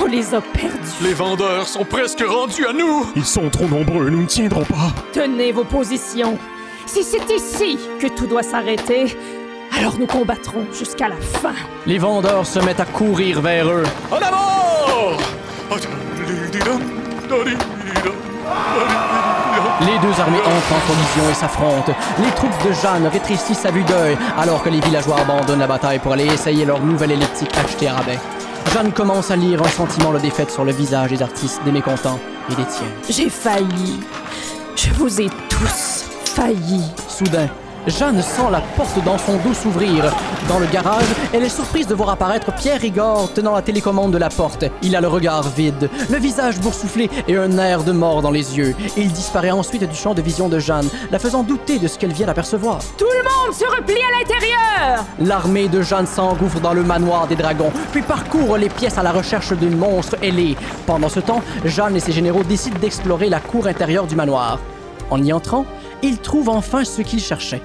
On 0.00 0.06
les 0.06 0.34
a 0.34 0.40
perdus. 0.40 0.76
Les 1.02 1.14
vendeurs 1.14 1.66
sont 1.66 1.84
presque 1.84 2.22
rendus 2.26 2.66
à 2.66 2.72
nous 2.72 3.06
Ils 3.16 3.24
sont 3.24 3.48
trop 3.50 3.66
nombreux, 3.66 4.10
nous 4.10 4.22
ne 4.22 4.26
tiendrons 4.26 4.64
pas. 4.64 4.92
Tenez 5.12 5.52
vos 5.52 5.64
positions. 5.64 6.38
Si 6.86 7.02
c'est 7.02 7.30
ici 7.34 7.78
que 8.00 8.06
tout 8.06 8.26
doit 8.26 8.42
s'arrêter, 8.42 9.16
alors 9.78 9.98
nous 9.98 10.06
combattrons 10.06 10.66
jusqu'à 10.72 11.08
la 11.08 11.16
fin. 11.16 11.54
Les 11.86 11.98
vendeurs 11.98 12.46
se 12.46 12.58
mettent 12.60 12.80
à 12.80 12.84
courir 12.84 13.40
vers 13.40 13.68
eux. 13.68 13.84
En 14.10 14.16
avant 14.16 14.46
Les 19.80 19.98
deux 19.98 20.20
armées 20.20 20.38
entrent 20.38 20.72
en 20.72 20.86
collision 20.86 21.30
et 21.30 21.34
s'affrontent. 21.34 21.92
Les 22.18 22.30
troupes 22.30 22.66
de 22.66 22.72
Jeanne 22.72 23.06
rétrécissent 23.08 23.66
à 23.66 23.70
vue 23.70 23.84
d'œil, 23.84 24.16
alors 24.38 24.62
que 24.62 24.68
les 24.68 24.80
villageois 24.80 25.20
abandonnent 25.20 25.58
la 25.58 25.66
bataille 25.66 25.98
pour 25.98 26.12
aller 26.12 26.26
essayer 26.26 26.64
leur 26.64 26.80
nouvelle 26.80 27.12
elliptique 27.12 27.56
achetée 27.58 27.88
à 27.88 27.94
rabais. 27.94 28.18
Jeanne 28.72 28.92
commence 28.92 29.30
à 29.30 29.36
lire 29.36 29.62
un 29.62 29.68
sentiment 29.68 30.12
de 30.12 30.18
défaite 30.18 30.50
sur 30.50 30.64
le 30.64 30.72
visage 30.72 31.10
des 31.10 31.22
artistes, 31.22 31.60
des 31.64 31.72
mécontents 31.72 32.18
et 32.50 32.54
des 32.54 32.64
tiens. 32.64 32.86
J'ai 33.08 33.30
failli. 33.30 34.00
Je 34.76 34.90
vous 34.94 35.20
ai 35.20 35.28
tous 35.48 36.04
failli. 36.24 36.82
Soudain, 37.08 37.48
Jeanne 37.86 38.20
sent 38.20 38.50
la 38.50 38.60
porte 38.76 39.02
dans 39.04 39.16
son 39.16 39.36
dos 39.36 39.54
s'ouvrir. 39.54 40.12
Dans 40.48 40.58
le 40.58 40.66
garage, 40.66 41.04
elle 41.32 41.44
est 41.44 41.48
surprise 41.48 41.86
de 41.86 41.94
voir 41.94 42.10
apparaître 42.10 42.52
Pierre 42.52 42.84
Igor 42.84 43.32
tenant 43.32 43.54
la 43.54 43.62
télécommande 43.62 44.12
de 44.12 44.18
la 44.18 44.28
porte. 44.28 44.64
Il 44.82 44.96
a 44.96 45.00
le 45.00 45.06
regard 45.06 45.44
vide, 45.50 45.88
le 46.10 46.18
visage 46.18 46.58
boursouflé 46.60 47.08
et 47.28 47.36
un 47.36 47.56
air 47.58 47.84
de 47.84 47.92
mort 47.92 48.22
dans 48.22 48.32
les 48.32 48.58
yeux. 48.58 48.74
Il 48.96 49.12
disparaît 49.12 49.52
ensuite 49.52 49.88
du 49.88 49.94
champ 49.94 50.14
de 50.14 50.22
vision 50.22 50.48
de 50.48 50.58
Jeanne, 50.58 50.88
la 51.12 51.20
faisant 51.20 51.44
douter 51.44 51.78
de 51.78 51.86
ce 51.86 51.96
qu'elle 51.96 52.12
vient 52.12 52.26
d'apercevoir. 52.26 52.80
Tout 52.98 53.04
le 53.04 53.22
monde 53.22 53.54
se 53.54 53.64
replie 53.64 53.94
à 53.94 54.18
l'intérieur 54.18 55.04
L'armée 55.20 55.68
de 55.68 55.80
Jeanne 55.80 56.06
s'engouffre 56.06 56.60
dans 56.60 56.74
le 56.74 56.82
manoir 56.82 57.28
des 57.28 57.36
dragons, 57.36 57.72
puis 57.92 58.02
parcourt 58.02 58.56
les 58.56 58.68
pièces 58.68 58.98
à 58.98 59.04
la 59.04 59.12
recherche 59.12 59.52
d'un 59.52 59.76
monstre 59.76 60.16
ailé. 60.22 60.56
Pendant 60.86 61.08
ce 61.08 61.20
temps, 61.20 61.42
Jeanne 61.64 61.96
et 61.96 62.00
ses 62.00 62.12
généraux 62.12 62.42
décident 62.42 62.78
d'explorer 62.80 63.28
la 63.28 63.38
cour 63.38 63.68
intérieure 63.68 64.08
du 64.08 64.16
manoir. 64.16 64.58
En 65.10 65.22
y 65.22 65.32
entrant, 65.32 65.66
ils 66.02 66.18
trouvent 66.18 66.48
enfin 66.48 66.84
ce 66.84 67.02
qu'ils 67.02 67.20
cherchaient. 67.20 67.62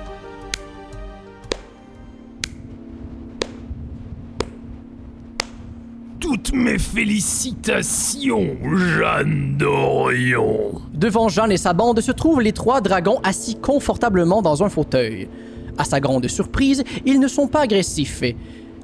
Toutes 6.32 6.54
mes 6.54 6.80
félicitations, 6.80 8.56
Jeanne 8.74 9.58
d'Orion. 9.58 10.82
Devant 10.94 11.28
Jeanne 11.28 11.52
et 11.52 11.58
sa 11.58 11.74
bande 11.74 12.00
se 12.00 12.14
trouvent 12.14 12.40
les 12.40 12.54
trois 12.54 12.80
dragons 12.80 13.20
assis 13.22 13.58
confortablement 13.60 14.42
dans 14.42 14.64
un 14.64 14.70
fauteuil. 14.70 15.28
À 15.78 15.84
sa 15.84 16.00
grande 16.00 16.26
surprise, 16.30 16.86
ils 17.06 17.20
ne 17.20 17.28
sont 17.28 17.50
pas 17.50 17.64
agressifs. 17.64 18.24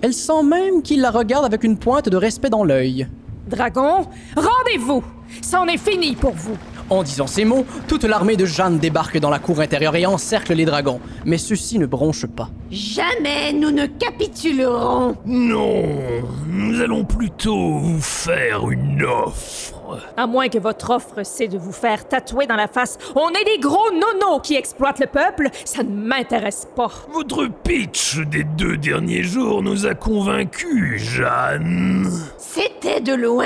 Elle 0.02 0.14
sent 0.14 0.44
même 0.44 0.82
qu'il 0.82 1.00
la 1.00 1.10
regarde 1.10 1.46
avec 1.46 1.64
une 1.64 1.78
pointe 1.78 2.10
de 2.10 2.18
respect 2.18 2.50
dans 2.50 2.66
l'œil. 2.66 3.08
Dragon, 3.48 4.06
rendez-vous! 4.36 5.06
C'en 5.42 5.68
est 5.68 5.78
fini 5.78 6.18
pour 6.18 6.34
vous! 6.34 6.58
En 6.90 7.04
disant 7.04 7.28
ces 7.28 7.44
mots, 7.44 7.66
toute 7.88 8.06
l'armée 8.06 8.38
de 8.38 8.46
Jeanne 8.46 8.80
débarque 8.80 9.20
dans 9.20 9.30
la 9.30 9.40
cour 9.40 9.60
intérieure 9.60 9.96
et 9.96 10.06
encercle 10.06 10.54
les 10.54 10.66
dragons, 10.66 11.02
mais 11.26 11.38
ceux-ci 11.38 11.80
ne 11.80 11.86
bronchent 11.86 12.28
pas. 12.28 12.50
Jamais 12.72 13.52
nous 13.54 13.72
ne 13.72 13.86
capitulerons. 13.86 15.16
Non, 15.26 15.84
nous 16.48 16.82
allons 16.82 17.04
plutôt 17.04 17.78
vous 17.80 18.02
faire 18.02 18.70
une 18.70 19.04
offre. 19.04 19.77
À 20.16 20.28
moins 20.28 20.50
que 20.50 20.58
votre 20.58 20.90
offre, 20.90 21.24
c'est 21.24 21.48
de 21.48 21.58
vous 21.58 21.72
faire 21.72 22.08
tatouer 22.08 22.48
dans 22.48 22.56
la 22.56 22.68
face 22.68 22.98
On 23.16 23.30
est 23.30 23.46
des 23.46 23.60
gros 23.60 23.92
nonos 23.92 24.40
qui 24.42 24.56
exploitent 24.56 25.00
le 25.00 25.08
peuple, 25.08 25.50
ça 25.66 25.84
ne 25.84 25.90
m'intéresse 25.90 26.68
pas. 26.76 26.92
Votre 27.12 27.48
pitch 27.48 28.20
des 28.28 28.44
deux 28.44 28.78
derniers 28.78 29.24
jours 29.24 29.62
nous 29.62 29.86
a 29.86 29.94
convaincus, 29.94 31.02
Jeanne. 31.02 32.10
C'était 32.38 33.02
de 33.02 33.14
loin 33.14 33.46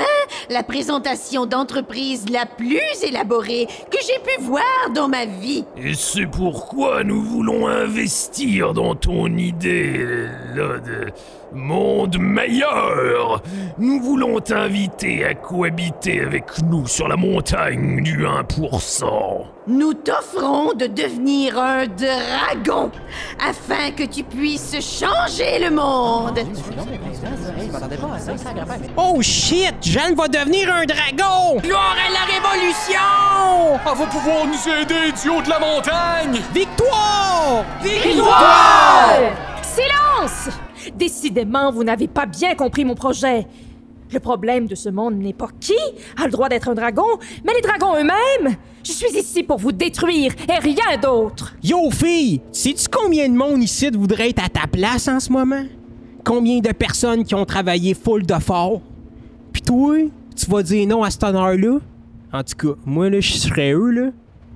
la 0.50 0.62
présentation 0.62 1.46
d'entreprise 1.46 2.24
la 2.30 2.46
plus 2.46 2.80
élaborée 3.02 3.66
que 3.90 3.98
j'ai 4.06 4.18
pu 4.18 4.42
voir 4.42 4.62
dans 4.94 5.08
ma 5.08 5.26
vie. 5.26 5.64
Et 5.76 5.94
c'est 5.94 6.26
pourquoi 6.26 7.04
nous 7.04 7.22
voulons 7.22 7.66
investir 7.66 8.72
dans 8.72 8.94
ton 8.94 9.26
idée 9.36 10.06
là, 10.54 10.78
de 10.78 11.12
monde 11.54 12.18
meilleur. 12.18 13.42
Nous 13.78 14.00
voulons 14.00 14.40
t'inviter 14.40 15.24
à 15.24 15.34
cohabiter 15.34 16.20
avec 16.20 16.62
nous 16.62 16.86
sur 16.86 17.08
la 17.08 17.16
montagne 17.16 18.02
du 18.02 18.24
1%. 18.24 19.46
Nous 19.68 19.94
t'offrons 19.94 20.72
de 20.72 20.86
devenir 20.86 21.58
un 21.58 21.86
dragon 21.86 22.90
afin 23.40 23.92
que 23.96 24.02
tu 24.02 24.24
puisses 24.24 24.74
changer 24.80 25.60
le 25.60 25.70
monde. 25.70 26.40
Oh 28.96 29.22
shit! 29.22 29.74
Jeanne 29.80 30.14
va 30.14 30.26
devenir 30.26 30.72
un 30.72 30.84
dragon! 30.84 31.60
Gloire 31.62 31.96
à 32.06 32.10
la 32.12 32.24
révolution! 32.32 33.78
Elle 33.86 33.98
va 33.98 34.06
pouvoir 34.06 34.46
nous 34.46 34.68
aider, 34.72 35.12
duo 35.22 35.42
de 35.42 35.48
la 35.48 35.60
montagne! 35.60 36.40
Victoire! 36.52 37.64
Silence! 39.62 40.48
Décidément, 40.96 41.70
vous 41.72 41.84
n'avez 41.84 42.08
pas 42.08 42.26
bien 42.26 42.54
compris 42.54 42.84
mon 42.84 42.94
projet. 42.94 43.46
Le 44.12 44.20
problème 44.20 44.66
de 44.66 44.74
ce 44.74 44.90
monde 44.90 45.14
n'est 45.14 45.32
pas 45.32 45.48
qui 45.58 45.78
a 46.20 46.26
le 46.26 46.30
droit 46.30 46.48
d'être 46.48 46.68
un 46.68 46.74
dragon, 46.74 47.06
mais 47.44 47.52
les 47.54 47.62
dragons 47.62 47.94
eux-mêmes. 47.94 48.56
Je 48.84 48.92
suis 48.92 49.18
ici 49.18 49.42
pour 49.42 49.58
vous 49.58 49.72
détruire 49.72 50.32
et 50.48 50.58
rien 50.58 50.98
d'autre. 51.00 51.54
Yo, 51.62 51.90
fille! 51.90 52.42
Sais-tu 52.52 52.88
combien 52.90 53.28
de 53.28 53.34
monde 53.34 53.62
ici 53.62 53.88
voudrait 53.90 54.30
être 54.30 54.44
à 54.44 54.48
ta 54.48 54.66
place 54.66 55.08
en 55.08 55.18
ce 55.18 55.32
moment? 55.32 55.64
Combien 56.24 56.58
de 56.58 56.72
personnes 56.72 57.24
qui 57.24 57.34
ont 57.34 57.44
travaillé 57.46 57.94
full 57.94 58.26
de 58.26 58.34
fort? 58.34 58.82
Pis 59.52 59.62
toi, 59.62 59.96
tu 60.36 60.50
vas 60.50 60.62
dire 60.62 60.86
non 60.86 61.02
à 61.02 61.10
cet 61.10 61.24
honneur-là? 61.24 61.78
En 62.32 62.42
tout 62.42 62.56
cas, 62.56 62.78
moi, 62.84 63.08
là, 63.08 63.20
je 63.20 63.32
serais 63.32 63.72
eux, 63.72 63.90
là. 63.90 64.10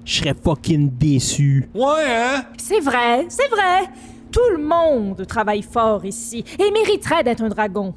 Je 0.05 0.21
serais 0.21 0.35
fucking 0.35 0.91
déçu. 0.99 1.69
Ouais, 1.75 1.83
hein? 2.07 2.45
C'est 2.59 2.81
vrai, 2.81 3.27
c'est 3.29 3.49
vrai. 3.49 3.89
Tout 4.37 4.55
le 4.55 4.63
monde 4.63 5.27
travaille 5.27 5.63
fort 5.63 6.05
ici 6.05 6.45
et 6.59 6.71
mériterait 6.71 7.25
d'être 7.25 7.43
un 7.43 7.49
dragon. 7.49 7.95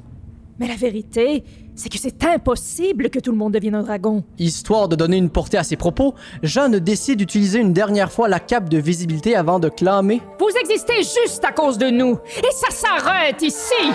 Mais 0.58 0.66
la 0.66 0.74
vérité, 0.74 1.44
c'est 1.74 1.90
que 1.90 1.98
c'est 1.98 2.24
impossible 2.24 3.10
que 3.10 3.18
tout 3.18 3.30
le 3.30 3.36
monde 3.36 3.52
devienne 3.52 3.74
un 3.74 3.82
dragon. 3.82 4.24
Histoire 4.38 4.88
de 4.88 4.96
donner 4.96 5.18
une 5.18 5.28
portée 5.28 5.58
à 5.58 5.64
ses 5.64 5.76
propos, 5.76 6.14
Jeanne 6.42 6.78
décide 6.78 7.18
d'utiliser 7.18 7.58
une 7.58 7.74
dernière 7.74 8.10
fois 8.10 8.26
la 8.26 8.40
cape 8.40 8.70
de 8.70 8.78
visibilité 8.78 9.36
avant 9.36 9.58
de 9.58 9.68
clamer 9.68 10.22
Vous 10.38 10.48
existez 10.58 11.02
juste 11.02 11.44
à 11.46 11.52
cause 11.52 11.76
de 11.76 11.90
nous, 11.90 12.18
et 12.38 12.52
ça 12.52 12.70
s'arrête 12.70 13.42
ici. 13.42 13.92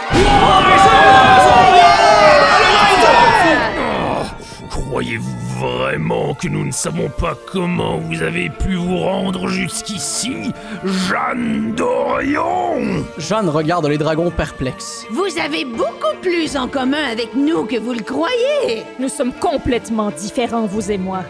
Croyez-vous 4.69 5.44
vraiment 5.55 6.33
que 6.33 6.47
nous 6.47 6.65
ne 6.65 6.71
savons 6.71 7.09
pas 7.09 7.35
comment 7.51 7.97
vous 7.97 8.21
avez 8.21 8.49
pu 8.49 8.75
vous 8.75 8.97
rendre 8.97 9.47
jusqu'ici, 9.47 10.51
Jeanne 10.83 11.73
d'Orion 11.75 13.05
Jeanne 13.17 13.49
regarde 13.49 13.87
les 13.87 13.97
dragons 13.97 14.31
perplexes. 14.31 15.05
Vous 15.11 15.37
avez 15.43 15.63
beaucoup 15.63 16.15
plus 16.21 16.57
en 16.57 16.67
commun 16.67 17.03
avec 17.09 17.35
nous 17.35 17.63
que 17.63 17.79
vous 17.79 17.93
le 17.93 18.03
croyez. 18.03 18.83
Nous 18.99 19.09
sommes 19.09 19.33
complètement 19.33 20.11
différents, 20.11 20.65
vous 20.65 20.91
et 20.91 20.97
moi. 20.97 21.23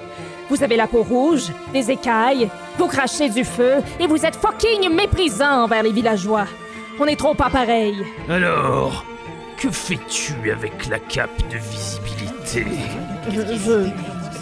Vous 0.50 0.64
avez 0.64 0.76
la 0.76 0.88
peau 0.88 1.04
rouge, 1.04 1.52
des 1.74 1.92
écailles, 1.92 2.50
vous 2.78 2.88
crachez 2.88 3.30
du 3.30 3.44
feu 3.44 3.76
et 4.00 4.08
vous 4.08 4.26
êtes 4.26 4.36
fucking 4.36 4.90
méprisants 4.90 5.64
envers 5.64 5.84
les 5.84 5.92
villageois. 5.92 6.46
On 7.00 7.06
est 7.06 7.20
trop 7.20 7.34
pas 7.34 7.50
pareil. 7.50 7.96
Alors, 8.30 9.06
que 9.58 9.70
fais-tu 9.70 10.52
avec 10.52 10.88
la 10.88 11.00
cape 11.00 11.42
de 11.50 11.58
visibilité? 11.58 12.66
Je, 13.32 13.42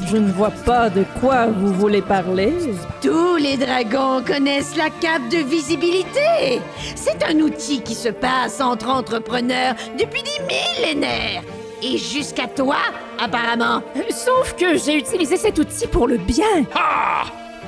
je, 0.07 0.17
ne 0.17 0.31
vois 0.31 0.51
pas 0.51 0.89
de 0.89 1.03
quoi 1.19 1.47
vous 1.47 1.73
voulez 1.73 2.01
parler. 2.01 2.53
Tous 3.01 3.35
les 3.37 3.57
dragons 3.57 4.23
connaissent 4.25 4.75
la 4.75 4.89
cape 4.89 5.29
de 5.29 5.37
visibilité. 5.37 6.61
C'est 6.95 7.23
un 7.23 7.39
outil 7.39 7.81
qui 7.81 7.95
se 7.95 8.09
passe 8.09 8.61
entre 8.61 8.89
entrepreneurs 8.89 9.75
depuis 9.97 10.23
des 10.23 10.41
millénaires. 10.47 11.43
Et 11.81 11.97
jusqu'à 11.97 12.47
toi, 12.47 12.77
apparemment. 13.19 13.81
Sauf 14.09 14.55
que 14.55 14.77
j'ai 14.77 14.97
utilisé 14.97 15.37
cet 15.37 15.59
outil 15.59 15.87
pour 15.87 16.07
le 16.07 16.17
bien. 16.17 16.65
Ah 16.75 17.23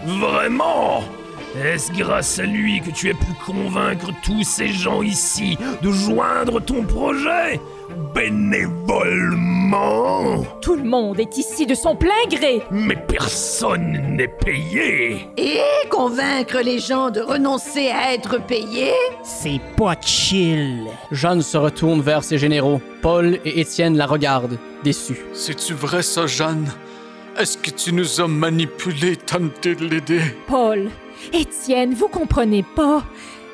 Vraiment? 0.05 1.03
Est-ce 1.63 1.91
grâce 1.93 2.37
à 2.39 2.43
lui 2.43 2.81
que 2.81 2.91
tu 2.91 3.09
as 3.09 3.13
pu 3.13 3.33
convaincre 3.45 4.11
tous 4.23 4.43
ces 4.43 4.67
gens 4.67 5.01
ici 5.01 5.57
de 5.81 5.89
joindre 5.89 6.61
ton 6.61 6.83
projet? 6.83 7.59
Bénévolement 8.13 10.43
Tout 10.61 10.75
le 10.75 10.83
monde 10.83 11.19
est 11.19 11.37
ici 11.37 11.65
de 11.65 11.75
son 11.75 11.95
plein 11.95 12.11
gré. 12.29 12.61
Mais 12.71 12.95
personne 12.95 14.15
n'est 14.15 14.27
payé 14.27 15.27
Et 15.37 15.59
convaincre 15.89 16.59
les 16.63 16.79
gens 16.79 17.09
de 17.09 17.21
renoncer 17.21 17.89
à 17.89 18.13
être 18.13 18.41
payés? 18.45 18.91
C'est 19.23 19.61
pas 19.77 19.95
chill. 20.01 20.87
Jeanne 21.11 21.41
se 21.41 21.57
retourne 21.57 22.01
vers 22.01 22.23
ses 22.23 22.37
généraux. 22.37 22.81
Paul 23.01 23.39
et 23.45 23.61
Étienne 23.61 23.97
la 23.97 24.05
regardent, 24.05 24.57
déçus. 24.83 25.21
C'est-tu 25.33 25.73
vrai 25.73 26.01
ça, 26.01 26.27
Jeanne? 26.27 26.67
Est-ce 27.37 27.57
que 27.57 27.71
tu 27.71 27.93
nous 27.93 28.21
as 28.21 28.27
manipulés, 28.27 29.17
tenté 29.17 29.75
de 29.75 29.85
l'aider? 29.85 30.21
Paul, 30.47 30.89
Étienne, 31.33 31.93
vous 31.93 32.07
comprenez 32.07 32.63
pas. 32.63 33.03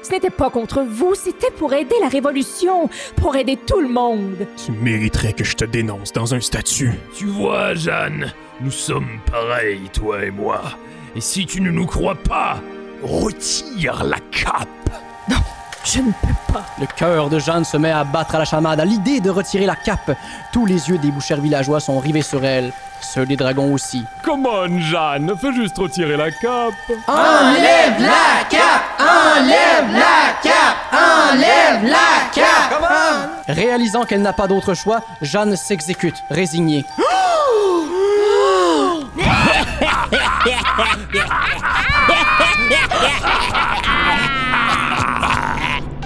Ce 0.04 0.12
n'était 0.12 0.32
pas 0.32 0.50
contre 0.50 0.82
vous, 0.82 1.14
c'était 1.14 1.52
pour 1.52 1.74
aider 1.74 1.96
la 2.02 2.08
révolution, 2.08 2.90
pour 3.16 3.36
aider 3.36 3.58
tout 3.58 3.80
le 3.82 3.88
monde. 3.88 4.48
Tu 4.66 4.72
mériterais 4.72 5.34
que 5.34 5.44
je 5.44 5.56
te 5.56 5.66
dénonce 5.66 6.12
dans 6.12 6.34
un 6.34 6.40
statut. 6.40 6.92
Tu 7.16 7.26
vois, 7.26 7.76
Jeanne, 7.76 8.34
nous 8.62 8.72
sommes 8.72 9.20
pareils, 9.32 9.90
toi 9.94 10.26
et 10.26 10.32
moi. 10.32 10.62
Et 11.16 11.22
si 11.22 11.46
tu 11.46 11.62
ne 11.62 11.70
nous 11.70 11.86
crois 11.86 12.16
pas, 12.16 12.62
retire 13.04 14.04
la 14.04 14.18
cape 14.32 14.81
Je 15.84 16.00
ne 16.00 16.12
peux 16.12 16.54
pas. 16.54 16.66
Le 16.80 16.86
cœur 16.86 17.30
de 17.30 17.40
Jeanne 17.40 17.66
se 17.66 17.76
met 17.78 17.92
à 17.92 18.04
battre 18.04 18.36
à 18.36 18.40
la 18.40 18.46
chamade 18.46 18.80
à 18.80 18.86
l'idée 18.86 19.20
de 19.20 19.30
retirer 19.30 19.66
la 19.66 19.76
cape. 19.76 20.12
Tous 20.52 20.66
les 20.66 20.90
yeux 20.90 20.98
des 20.98 21.12
bouchers 21.12 21.40
villageois 21.40 21.80
sont 21.80 21.98
rivés 22.00 22.22
sur 22.22 22.46
elle. 22.46 22.72
Ceux 23.02 23.26
des 23.26 23.36
dragons 23.36 23.74
aussi. 23.74 24.06
Come 24.24 24.46
on, 24.46 24.80
Jeanne, 24.80 25.36
fais 25.38 25.52
juste 25.54 25.78
retirer 25.78 26.18
la 26.18 26.30
cape. 26.30 26.76
Enlève 27.08 28.00
la 28.00 28.44
cape! 28.48 28.84
Enlève 29.00 29.92
la 29.92 30.34
cape! 30.44 30.78
Enlève 30.94 31.84
la 31.84 32.30
cape! 32.32 32.80
Réalisant 33.48 34.04
qu'elle 34.04 34.22
n'a 34.22 34.34
pas 34.34 34.48
d'autre 34.48 34.76
choix, 34.76 35.02
Jeanne 35.22 35.56
s'exécute, 35.56 36.24
résignée. 36.30 36.86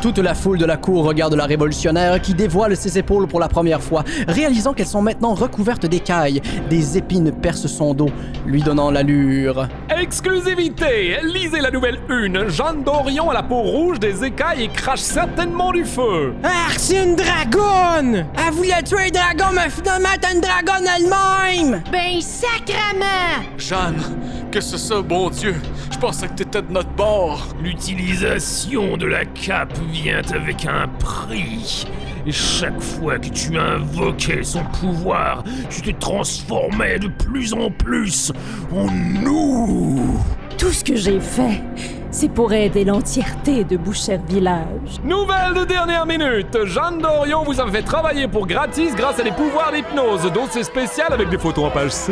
Toute 0.06 0.20
la 0.20 0.36
foule 0.36 0.60
de 0.60 0.66
la 0.66 0.78
cour 0.78 1.04
regarde 1.04 1.34
la 1.34 1.48
révolutionnaire 1.48 2.22
qui 2.22 2.36
dévoile 2.36 2.78
ses 2.78 3.00
épaules 3.00 3.26
pour 3.26 3.40
la 3.40 3.48
première 3.48 3.82
fois, 3.82 4.04
réalisant 4.28 4.74
qu'elles 4.74 4.86
sont 4.86 5.02
maintenant 5.02 5.34
recouvertes 5.34 5.88
d'écailles. 5.88 6.44
Des 6.70 6.96
épines 6.96 7.32
percent 7.32 7.68
son 7.68 7.96
dos, 7.96 8.12
lui 8.46 8.62
donnant 8.62 8.92
l'allure. 8.92 9.68
Exclusivité 9.90 11.18
Lisez 11.24 11.60
la 11.60 11.72
nouvelle 11.72 11.98
une. 12.08 12.48
Jeanne 12.50 12.84
d'Orion 12.84 13.32
à 13.32 13.34
la 13.34 13.42
peau 13.42 13.64
rouge, 13.64 14.00
des 14.00 14.24
écailles 14.24 14.66
et 14.66 14.68
crache 14.68 15.00
certainement 15.00 15.72
du 15.72 15.84
feu. 15.84 16.36
Arc, 16.44 16.78
c'est 16.78 17.04
une 17.04 17.16
dragonne! 17.16 18.28
Elle 18.38 18.54
voulait 18.54 18.84
tuer 18.84 19.08
un 19.08 19.10
dragon, 19.10 19.56
mais 19.56 19.72
finalement, 19.72 20.10
t'es 20.22 20.36
une 20.36 20.42
dragonne 20.42 20.88
elle-même! 20.88 21.82
Ben 21.92 22.22
sacrament 22.22 23.44
Jeanne, 23.58 24.04
que 24.52 24.62
c'est 24.62 24.78
ça, 24.78 25.02
bon 25.02 25.32
Dieu? 25.32 25.56
Je 25.96 25.98
pensais 25.98 26.28
que 26.28 26.34
t'étais 26.34 26.62
de 26.62 26.72
notre 26.72 26.90
bord. 26.90 27.48
L'utilisation 27.64 28.98
de 28.98 29.06
la 29.06 29.24
cape 29.24 29.74
vient 30.02 30.22
avec 30.34 30.66
un 30.66 30.88
prix. 31.00 31.86
Et 32.28 32.32
chaque 32.32 32.82
fois 32.82 33.18
que 33.18 33.30
tu 33.30 33.58
invoquais 33.58 34.44
son 34.44 34.64
pouvoir, 34.82 35.44
tu 35.70 35.82
te 35.82 35.92
transformais 35.92 37.00
de 37.00 37.08
plus 37.08 37.54
en 37.54 37.70
plus 37.72 38.32
en 38.74 38.88
nous. 38.92 40.20
Tout 40.58 40.72
ce 40.72 40.84
que 40.84 40.96
j'ai 40.96 41.20
fait, 41.20 41.62
c'est 42.12 42.30
pour 42.30 42.52
aider 42.52 42.84
l'entièreté 42.84 43.64
de 43.64 43.78
Boucher 43.78 44.20
Village. 44.28 45.00
Nouvelle 45.04 45.54
de 45.54 45.66
dernière 45.66 46.06
minute 46.06 46.66
Jeanne 46.66 47.00
Dorion 47.00 47.44
vous 47.44 47.62
a 47.62 47.68
fait 47.72 47.84
travailler 47.84 48.28
pour 48.28 48.48
gratis 48.48 48.96
grâce 48.96 49.20
à 49.20 49.24
des 49.24 49.32
pouvoirs 49.32 49.72
d'hypnose, 49.72 50.32
dont 50.34 50.48
c'est 50.50 50.64
spécial 50.64 51.14
avec 51.14 51.30
des 51.30 51.38
photos 51.38 51.66
en 51.66 51.72
page 51.72 51.92
6. 51.92 52.12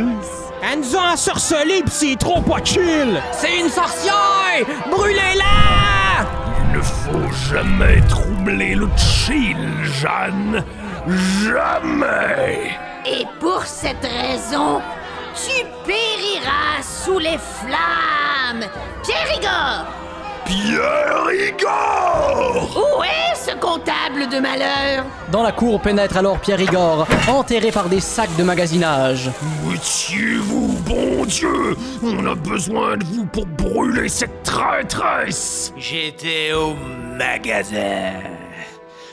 Elle 0.61 0.79
nous 0.79 0.95
a 0.95 1.13
ensorcelés 1.13 1.83
pis 1.83 1.91
c'est 1.91 2.15
trop 2.17 2.41
pas 2.41 2.63
chill! 2.63 3.21
C'est 3.33 3.59
une 3.59 3.69
sorcière! 3.69 4.65
Brûlez-la! 4.89 5.92
Faut 6.83 7.31
jamais 7.49 8.01
troubler 8.07 8.75
le 8.75 8.87
chill, 8.97 9.57
Jeanne. 9.83 10.63
Jamais. 11.43 12.77
Et 13.05 13.25
pour 13.39 13.63
cette 13.65 14.03
raison, 14.03 14.81
tu 15.35 15.65
périras 15.85 16.81
sous 16.81 17.19
les 17.19 17.37
flammes. 17.37 18.69
Pierre 19.03 19.37
Igor, 19.37 19.85
Pierre 20.53 21.49
Igor 21.49 22.69
où 22.77 23.03
est 23.03 23.35
ce 23.35 23.55
comptable 23.55 24.29
de 24.31 24.39
malheur 24.39 25.03
Dans 25.31 25.41
la 25.41 25.51
cour 25.51 25.81
pénètre 25.81 26.17
alors 26.17 26.39
Pierre 26.39 26.61
Igor, 26.61 27.07
enterré 27.27 27.71
par 27.71 27.89
des 27.89 27.99
sacs 27.99 28.35
de 28.37 28.43
magasinage. 28.43 29.31
Où 29.65 29.73
étiez-vous, 29.73 30.77
bon 30.85 31.25
Dieu 31.25 31.75
On 32.03 32.23
a 32.27 32.35
besoin 32.35 32.97
de 32.97 33.03
vous 33.03 33.25
pour 33.25 33.47
brûler 33.47 34.07
cette 34.07 34.43
traîtresse 34.43 35.73
J'étais 35.75 36.53
au 36.53 36.75
magasin 37.17 38.13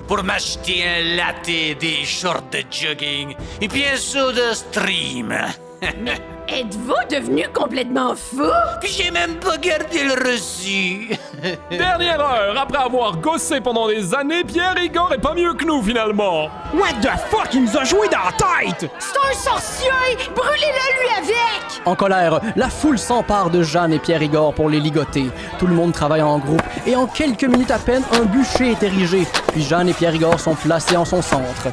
pour 0.07 0.23
m'acheter 0.23 0.85
un 0.87 1.17
latte, 1.17 1.47
des 1.47 2.05
shorts 2.05 2.51
de 2.53 2.65
jogging 2.71 3.35
et 3.63 3.69
puis 3.69 3.85
un 3.87 3.97
soda 3.97 4.55
stream. 4.55 5.35
Êtes-vous 5.83 6.95
devenu 7.09 7.45
complètement 7.55 8.15
fou? 8.17 8.43
Puis 8.81 8.91
j'ai 8.91 9.11
même 9.11 9.37
pas 9.37 9.57
gardé 9.57 10.03
le 10.03 10.15
reçu. 10.31 11.11
Dernière 11.71 12.21
heure, 12.21 12.59
après 12.61 12.83
avoir 12.83 13.17
gossé 13.19 13.61
pendant 13.61 13.87
des 13.87 14.13
années, 14.15 14.43
Pierre 14.45 14.75
Igor 14.83 15.13
est 15.15 15.21
pas 15.21 15.33
mieux 15.35 15.55
que 15.55 15.65
nous 15.65 15.81
finalement. 15.81 16.49
What 16.75 17.01
the 17.01 17.11
fuck, 17.31 17.55
il 17.55 17.63
nous 17.63 17.77
a 17.79 17.85
joué 17.85 18.09
dans 18.09 18.19
la 18.19 18.33
tête! 18.33 18.91
C'est 18.99 19.19
un 19.19 19.33
sorcier 19.33 19.89
Brûlez-le 20.35 21.25
lui 21.25 21.33
avec 21.33 21.87
En 21.87 21.95
colère, 21.95 22.41
la 22.57 22.69
foule 22.69 22.99
s'empare 22.99 23.51
de 23.51 23.63
Jeanne 23.63 23.93
et 23.93 23.99
Pierre 24.01 24.23
Igor 24.23 24.53
pour 24.53 24.69
les 24.69 24.81
ligoter. 24.81 25.31
Tout 25.59 25.69
le 25.69 25.75
monde 25.75 25.93
travaille 25.93 26.23
en 26.23 26.39
groupe 26.39 26.63
et 26.85 26.97
en 26.97 27.07
quelques 27.07 27.45
minutes 27.45 27.71
à 27.71 27.79
peine, 27.79 28.03
un 28.21 28.25
bûcher 28.25 28.73
est 28.73 28.83
érigé. 28.83 29.25
Puis 29.53 29.63
Jeanne 29.63 29.89
et 29.89 29.95
Pierre 29.95 30.15
Igor 30.15 30.39
sont 30.41 30.57
placés 30.57 30.97
en 30.97 31.05
son 31.05 31.23
centre. 31.23 31.69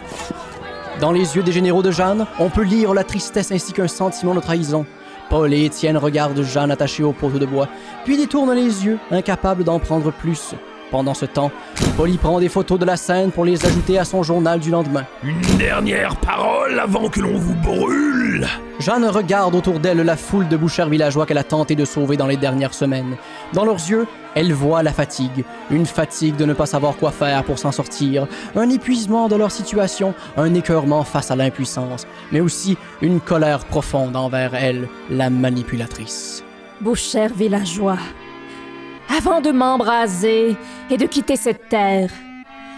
Dans 0.99 1.11
les 1.11 1.35
yeux 1.35 1.43
des 1.43 1.51
généraux 1.51 1.83
de 1.83 1.91
Jeanne, 1.91 2.25
on 2.39 2.49
peut 2.49 2.63
lire 2.63 2.91
la 2.95 3.03
tristesse 3.03 3.51
ainsi 3.51 3.71
qu'un 3.71 3.87
sentiment 3.87 4.33
de 4.33 4.39
trahison. 4.39 4.83
Paul 5.29 5.53
et 5.53 5.65
Étienne 5.65 5.95
regardent 5.95 6.41
Jeanne 6.41 6.71
attachée 6.71 7.03
au 7.03 7.11
poteau 7.11 7.37
de 7.37 7.45
bois, 7.45 7.67
puis 8.03 8.17
détournent 8.17 8.55
les 8.55 8.83
yeux, 8.83 8.97
incapables 9.11 9.63
d'en 9.63 9.77
prendre 9.77 10.11
plus. 10.11 10.55
Pendant 10.91 11.13
ce 11.13 11.25
temps, 11.25 11.51
Paul 11.97 12.09
y 12.09 12.17
prend 12.17 12.39
des 12.39 12.49
photos 12.49 12.79
de 12.79 12.85
la 12.85 12.95
scène 12.95 13.31
pour 13.31 13.43
les 13.43 13.65
ajouter 13.65 13.99
à 13.99 14.05
son 14.05 14.23
journal 14.23 14.59
du 14.59 14.71
lendemain. 14.71 15.05
Une 15.23 15.41
dernière 15.57 16.15
parole 16.17 16.79
avant 16.79 17.09
que 17.09 17.19
l'on 17.19 17.37
vous 17.37 17.55
brûle 17.55 18.47
Jeanne 18.79 19.05
regarde 19.05 19.55
autour 19.55 19.79
d'elle 19.79 20.01
la 20.01 20.15
foule 20.15 20.47
de 20.47 20.55
bouchers 20.55 20.87
villageois 20.87 21.25
qu'elle 21.25 21.39
a 21.39 21.43
tenté 21.43 21.75
de 21.75 21.83
sauver 21.83 22.15
dans 22.15 22.27
les 22.27 22.37
dernières 22.37 22.75
semaines. 22.75 23.17
Dans 23.53 23.65
leurs 23.65 23.75
yeux, 23.89 24.05
elle 24.35 24.53
voit 24.53 24.83
la 24.83 24.93
fatigue, 24.93 25.43
une 25.71 25.87
fatigue 25.87 26.35
de 26.35 26.45
ne 26.45 26.53
pas 26.53 26.67
savoir 26.67 26.95
quoi 26.95 27.11
faire 27.11 27.43
pour 27.43 27.57
s'en 27.57 27.71
sortir, 27.71 28.27
un 28.55 28.69
épuisement 28.69 29.29
de 29.29 29.35
leur 29.35 29.51
situation, 29.51 30.13
un 30.37 30.53
écœurement 30.53 31.03
face 31.03 31.31
à 31.31 31.35
l'impuissance, 31.35 32.05
mais 32.31 32.39
aussi 32.39 32.77
une 33.01 33.19
colère 33.19 33.65
profonde 33.65 34.15
envers 34.15 34.53
elle, 34.53 34.87
la 35.09 35.31
manipulatrice. 35.31 36.43
Boucher 36.79 37.27
Villageois, 37.35 37.97
avant 39.15 39.41
de 39.41 39.51
m'embraser 39.51 40.55
et 40.89 40.97
de 40.97 41.05
quitter 41.05 41.35
cette 41.35 41.69
terre, 41.69 42.09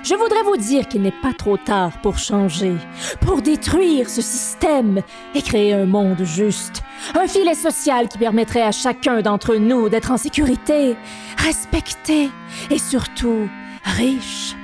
je 0.04 0.16
voudrais 0.16 0.44
vous 0.44 0.56
dire 0.56 0.88
qu'il 0.88 1.02
n'est 1.02 1.12
pas 1.12 1.34
trop 1.34 1.58
tard 1.58 1.92
pour 2.02 2.18
changer, 2.18 2.76
pour 3.20 3.42
détruire 3.42 4.10
ce 4.10 4.22
système 4.22 5.02
et 5.36 5.42
créer 5.42 5.74
un 5.74 5.86
monde 5.86 6.24
juste, 6.24 6.84
un 7.15 7.28
filet 7.28 7.54
social 7.54 8.08
qui 8.08 8.18
permettrait 8.18 8.62
à 8.62 8.72
chacun 8.72 9.22
d'entre 9.22 9.56
nous 9.56 9.89
d'être 9.89 10.12
en 10.12 10.18
sécurité, 10.18 10.96
respecté 11.38 12.30
et 12.70 12.80
surtout 12.80 13.50
riche. 13.84 14.56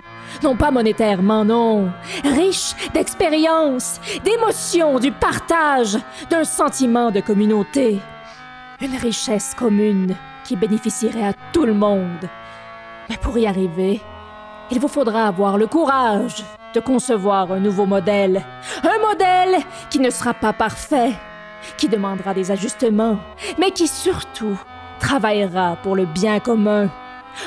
Non 0.41 0.56
pas 0.56 0.71
monétairement, 0.71 1.43
non. 1.43 1.91
Riche 2.23 2.73
d'expérience, 2.93 3.99
d'émotions, 4.23 4.99
du 4.99 5.12
partage, 5.12 5.97
d'un 6.30 6.43
sentiment 6.43 7.12
de 7.12 7.19
communauté. 7.19 7.99
Une 8.82 8.95
richesse 8.97 9.54
commune 9.58 10.15
qui 10.45 10.55
bénéficierait 10.55 11.27
à 11.27 11.34
tout 11.51 11.65
le 11.65 11.73
monde. 11.73 12.29
Mais 13.10 13.17
pour 13.17 13.38
y 13.38 13.45
arriver, 13.45 14.01
il 14.71 14.79
vous 14.79 14.88
faudra 14.88 15.27
avoir 15.27 15.58
le 15.58 15.67
courage 15.67 16.43
de 16.73 16.79
concevoir 16.79 17.51
un 17.51 17.60
nouveau 17.60 17.86
modèle. 17.86 18.43
Un 18.84 18.99
modèle 18.99 19.62
qui 19.89 19.99
ne 19.99 20.10
sera 20.10 20.34
pas 20.34 20.53
parfait, 20.53 21.13
qui 21.77 21.88
demandera 21.88 22.34
des 22.34 22.51
ajustements, 22.51 23.17
mais 23.58 23.71
qui 23.71 23.88
surtout 23.88 24.58
travaillera 24.99 25.77
pour 25.84 25.95
le 25.95 26.05
bien 26.05 26.39
commun. 26.39 26.89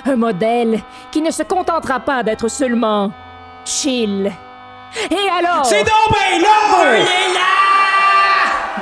Un 0.04 0.16
modèle 0.16 0.80
qui 1.10 1.22
ne 1.22 1.30
se 1.30 1.42
contentera 1.42 2.00
pas 2.00 2.22
d'être 2.22 2.48
seulement 2.48 3.10
chill. 3.64 4.30
Et 5.10 5.28
alors... 5.30 5.64
C'est 5.64 5.84
donc 5.84 6.10
ben 6.10 6.42
là! 6.42 7.57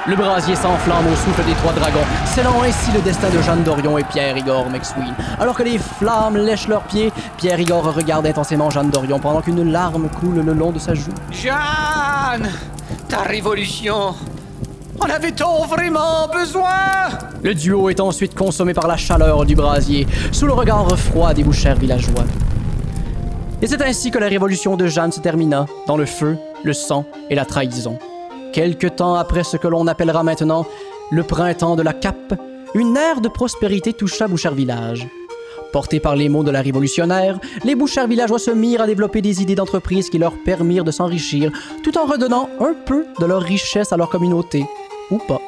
Le 0.07 0.17
brasier 0.17 0.55
s'enflamme 0.55 1.07
au 1.07 1.17
souffle 1.17 1.45
des 1.45 1.55
trois 1.55 1.73
dragons, 1.73 2.05
scellant 2.27 2.63
ainsi 2.63 2.93
le 2.93 3.01
destin 3.01 3.29
de 3.31 3.41
Jeanne 3.43 3.63
Dorion 3.63 3.99
et 3.99 4.05
Pierre 4.05 4.37
Igor 4.37 4.69
McSween. 4.71 5.15
Alors 5.41 5.57
que 5.57 5.63
les 5.63 5.79
flammes 5.79 6.37
lèchent 6.37 6.69
leurs 6.69 6.83
pieds, 6.83 7.13
Pierre 7.37 7.59
Igor 7.59 7.95
regarde 7.95 8.27
intensément 8.27 8.71
Jeanne 8.71 8.91
Dorion 8.91 9.19
pendant 9.19 9.41
qu'une 9.41 9.71
larme 9.71 10.09
coule 10.09 10.45
le 10.45 10.53
long 10.53 10.71
de 10.71 10.79
sa 10.79 10.95
joue. 10.95 11.11
Jeanne 11.31 12.49
Ta 13.09 13.23
révolution 13.23 14.15
En 15.01 15.07
avait-on 15.09 15.67
vraiment 15.67 16.29
besoin? 16.33 17.09
Le 17.43 17.55
duo 17.55 17.91
est 17.91 18.01
ensuite 18.01 18.35
consommé 18.35 18.75
par 18.75 18.87
la 18.87 18.97
chaleur 18.97 19.45
du 19.45 19.55
brasier, 19.55 20.07
sous 20.33 20.47
le 20.47 20.53
regard 20.53 20.89
froid 20.99 21.35
des 21.35 21.45
bouchers 21.45 21.75
villageois. 21.79 22.25
Et 23.63 23.67
c'est 23.67 23.83
ainsi 23.83 24.11
que 24.11 24.19
la 24.19 24.27
révolution 24.29 24.77
de 24.77 24.87
Jeanne 24.87 25.13
se 25.13 25.21
termina, 25.21 25.67
dans 25.87 25.97
le 25.97 26.07
feu, 26.07 26.37
le 26.63 26.73
sang 26.73 27.05
et 27.31 27.35
la 27.35 27.45
trahison. 27.45 27.99
Quelque 28.57 28.87
temps 28.87 29.17
après 29.17 29.45
ce 29.45 29.59
que 29.59 29.69
l'on 29.69 29.87
appellera 29.87 30.23
maintenant 30.23 30.65
le 31.11 31.23
printemps 31.23 31.77
de 31.77 31.83
la 31.83 31.93
Cape, 31.93 32.41
une 32.75 32.97
ère 32.97 33.21
de 33.21 33.29
prospérité 33.29 33.93
toucha 33.93 34.29
Bouchard 34.29 34.55
Village. 34.55 35.07
Portés 35.75 36.01
par 36.01 36.17
les 36.17 36.31
mots 36.31 36.43
de 36.43 36.51
la 36.51 36.63
révolutionnaire, 36.63 37.39
les 37.65 37.75
Bouchard 37.75 38.07
villageois 38.07 38.39
se 38.39 38.51
mirent 38.51 38.81
à 38.81 38.87
développer 38.87 39.21
des 39.21 39.43
idées 39.43 39.57
d'entreprise 39.57 40.09
qui 40.09 40.17
leur 40.17 40.33
permirent 40.43 40.85
de 40.85 40.91
s'enrichir, 40.91 41.53
tout 41.83 41.99
en 41.99 42.07
redonnant 42.07 42.49
un 42.59 42.73
peu 42.73 43.05
de 43.21 43.27
leur 43.27 43.43
richesse 43.43 43.93
à 43.93 43.99
leur 43.99 44.09
communauté, 44.09 44.65
ou 45.11 45.19
pas. 45.19 45.43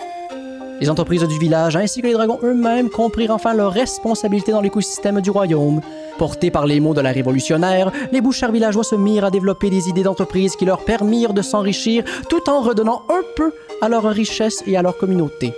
Les 0.80 0.88
entreprises 0.88 1.24
du 1.24 1.38
village 1.38 1.74
ainsi 1.74 2.00
que 2.00 2.06
les 2.06 2.12
dragons 2.12 2.38
eux-mêmes 2.44 2.88
comprirent 2.88 3.32
enfin 3.32 3.52
leur 3.52 3.72
responsabilité 3.72 4.52
dans 4.52 4.60
l'écosystème 4.60 5.20
du 5.20 5.30
royaume. 5.30 5.80
Portés 6.18 6.52
par 6.52 6.66
les 6.66 6.78
mots 6.78 6.94
de 6.94 7.00
la 7.00 7.10
révolutionnaire, 7.10 7.90
les 8.12 8.20
bouchers 8.20 8.52
villageois 8.52 8.84
se 8.84 8.94
mirent 8.94 9.24
à 9.24 9.30
développer 9.30 9.70
des 9.70 9.88
idées 9.88 10.04
d'entreprise 10.04 10.54
qui 10.54 10.64
leur 10.64 10.84
permirent 10.84 11.34
de 11.34 11.42
s'enrichir 11.42 12.04
tout 12.28 12.48
en 12.48 12.60
redonnant 12.60 13.02
un 13.08 13.22
peu 13.34 13.52
à 13.80 13.88
leur 13.88 14.04
richesse 14.04 14.62
et 14.68 14.76
à 14.76 14.82
leur 14.82 14.96
communauté. 14.96 15.52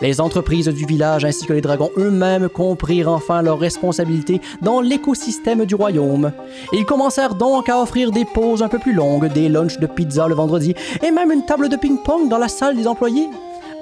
Les 0.00 0.22
entreprises 0.22 0.68
du 0.68 0.86
village 0.86 1.26
ainsi 1.26 1.46
que 1.46 1.52
les 1.52 1.60
dragons 1.60 1.90
eux-mêmes 1.98 2.48
comprirent 2.48 3.10
enfin 3.10 3.42
leur 3.42 3.58
responsabilité 3.58 4.40
dans 4.62 4.80
l'écosystème 4.80 5.66
du 5.66 5.74
royaume. 5.74 6.32
Ils 6.72 6.86
commencèrent 6.86 7.34
donc 7.34 7.68
à 7.68 7.80
offrir 7.80 8.10
des 8.10 8.24
pauses 8.24 8.62
un 8.62 8.68
peu 8.68 8.78
plus 8.78 8.94
longues, 8.94 9.30
des 9.32 9.50
lunchs 9.50 9.78
de 9.78 9.86
pizza 9.86 10.26
le 10.28 10.34
vendredi 10.34 10.74
et 11.02 11.10
même 11.10 11.30
une 11.30 11.44
table 11.44 11.68
de 11.68 11.76
ping-pong 11.76 12.28
dans 12.30 12.38
la 12.38 12.48
salle 12.48 12.76
des 12.76 12.88
employés. 12.88 13.28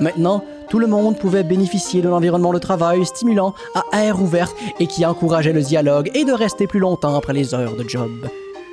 Maintenant, 0.00 0.42
tout 0.70 0.78
le 0.78 0.86
monde 0.86 1.18
pouvait 1.18 1.42
bénéficier 1.42 2.00
d'un 2.00 2.12
environnement 2.12 2.52
de 2.52 2.58
travail 2.58 3.04
stimulant, 3.04 3.54
à 3.74 4.04
air 4.04 4.22
ouvert 4.22 4.50
et 4.78 4.86
qui 4.86 5.04
encourageait 5.04 5.52
le 5.52 5.62
dialogue 5.62 6.10
et 6.14 6.24
de 6.24 6.32
rester 6.32 6.68
plus 6.68 6.78
longtemps 6.78 7.16
après 7.16 7.32
les 7.32 7.54
heures 7.54 7.76
de 7.76 7.86
job. 7.86 8.10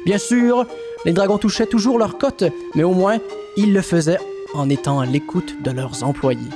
Bien 0.06 0.20
sûr, 0.20 0.66
les 1.06 1.12
dragons 1.12 1.40
touchaient 1.40 1.66
toujours 1.66 1.98
leur 1.98 2.18
cote, 2.20 2.44
mais 2.76 2.84
au 2.84 2.94
moins, 2.94 3.18
ils 3.58 3.74
le 3.74 3.82
faisaient 3.82 4.20
en 4.54 4.70
étant 4.70 5.00
à 5.00 5.06
l'écoute 5.08 5.56
de 5.64 5.72
leurs 5.72 6.04
employés. 6.04 6.50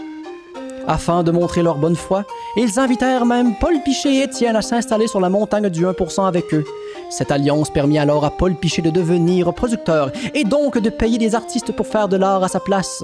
Afin 0.87 1.23
de 1.23 1.31
montrer 1.31 1.63
leur 1.63 1.77
bonne 1.77 1.95
foi, 1.95 2.23
ils 2.55 2.79
invitèrent 2.79 3.25
même 3.25 3.55
Paul 3.59 3.81
Pichet 3.83 4.15
et 4.15 4.23
Étienne 4.23 4.55
à 4.55 4.61
s'installer 4.61 5.07
sur 5.07 5.19
la 5.19 5.29
montagne 5.29 5.69
du 5.69 5.85
1% 5.85 6.27
avec 6.27 6.53
eux. 6.53 6.65
Cette 7.09 7.31
alliance 7.31 7.71
permit 7.71 7.99
alors 7.99 8.25
à 8.25 8.31
Paul 8.31 8.55
Pichet 8.55 8.81
de 8.81 8.89
devenir 8.89 9.53
producteur 9.53 10.11
et 10.35 10.43
donc 10.43 10.77
de 10.77 10.89
payer 10.89 11.17
des 11.17 11.35
artistes 11.35 11.71
pour 11.71 11.87
faire 11.87 12.07
de 12.07 12.17
l'art 12.17 12.43
à 12.43 12.47
sa 12.47 12.59
place. 12.59 13.03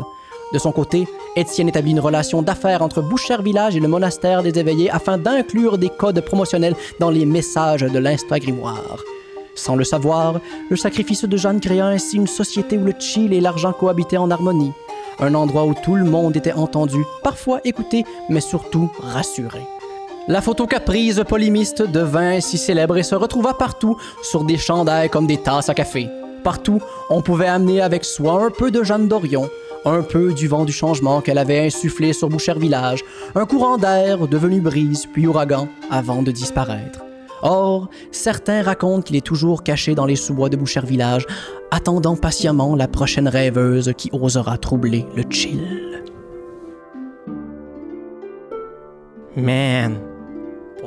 De 0.53 0.59
son 0.59 0.71
côté, 0.71 1.07
Étienne 1.35 1.67
établit 1.67 1.91
une 1.91 1.99
relation 1.99 2.41
d'affaires 2.41 2.81
entre 2.81 3.01
Boucher 3.01 3.41
Village 3.41 3.75
et 3.75 3.81
le 3.81 3.89
monastère 3.89 4.43
des 4.43 4.57
éveillés 4.57 4.89
afin 4.89 5.17
d'inclure 5.17 5.77
des 5.77 5.89
codes 5.89 6.21
promotionnels 6.21 6.75
dans 6.99 7.09
les 7.09 7.25
messages 7.25 7.81
de 7.81 7.99
l'Instagrimoire. 7.99 9.03
Sans 9.55 9.75
le 9.75 9.83
savoir, 9.83 10.39
le 10.69 10.77
sacrifice 10.77 11.25
de 11.25 11.35
Jeanne 11.35 11.59
créa 11.59 11.87
ainsi 11.87 12.15
une 12.15 12.27
société 12.27 12.77
où 12.77 12.85
le 12.85 12.93
chill 12.97 13.33
et 13.33 13.41
l'argent 13.41 13.73
cohabitaient 13.73 14.17
en 14.17 14.31
harmonie. 14.31 14.71
Un 15.19 15.33
endroit 15.33 15.65
où 15.65 15.73
tout 15.73 15.95
le 15.95 16.05
monde 16.05 16.37
était 16.37 16.53
entendu, 16.53 17.03
parfois 17.23 17.59
écouté, 17.65 18.05
mais 18.29 18.39
surtout 18.39 18.89
rassuré. 18.99 19.61
La 20.29 20.41
photo 20.41 20.67
caprice 20.67 21.21
polymiste 21.27 21.81
devint 21.81 22.39
si 22.39 22.57
célèbre 22.57 22.97
et 22.97 23.03
se 23.03 23.15
retrouva 23.15 23.53
partout 23.53 23.97
sur 24.21 24.43
des 24.43 24.57
chandails 24.57 25.09
comme 25.09 25.27
des 25.27 25.37
tasses 25.37 25.69
à 25.69 25.73
café. 25.73 26.07
Partout, 26.43 26.81
on 27.09 27.21
pouvait 27.21 27.47
amener 27.47 27.81
avec 27.81 28.05
soi 28.05 28.45
un 28.45 28.51
peu 28.51 28.69
de 28.69 28.83
Jeanne 28.83 29.07
Dorion, 29.07 29.49
un 29.87 30.03
peu 30.03 30.33
du 30.33 30.47
vent 30.47 30.65
du 30.65 30.71
changement 30.71 31.21
qu'elle 31.21 31.37
avait 31.37 31.65
insufflé 31.65 32.13
sur 32.13 32.29
Boucher 32.29 32.53
Village, 32.57 33.03
un 33.35 33.45
courant 33.45 33.77
d'air 33.77 34.27
devenu 34.27 34.59
brise 34.59 35.05
puis 35.11 35.27
ouragan 35.27 35.67
avant 35.89 36.21
de 36.21 36.31
disparaître. 36.31 37.03
Or, 37.41 37.89
certains 38.11 38.63
racontent 38.63 39.01
qu'il 39.01 39.15
est 39.15 39.25
toujours 39.25 39.63
caché 39.63 39.95
dans 39.95 40.05
les 40.05 40.15
sous-bois 40.15 40.49
de 40.49 40.57
Boucher 40.57 40.81
Village, 40.81 41.25
attendant 41.71 42.15
patiemment 42.15 42.75
la 42.75 42.87
prochaine 42.87 43.27
rêveuse 43.27 43.93
qui 43.97 44.09
osera 44.11 44.57
troubler 44.57 45.05
le 45.15 45.23
chill. 45.29 46.03
Man. 49.35 50.06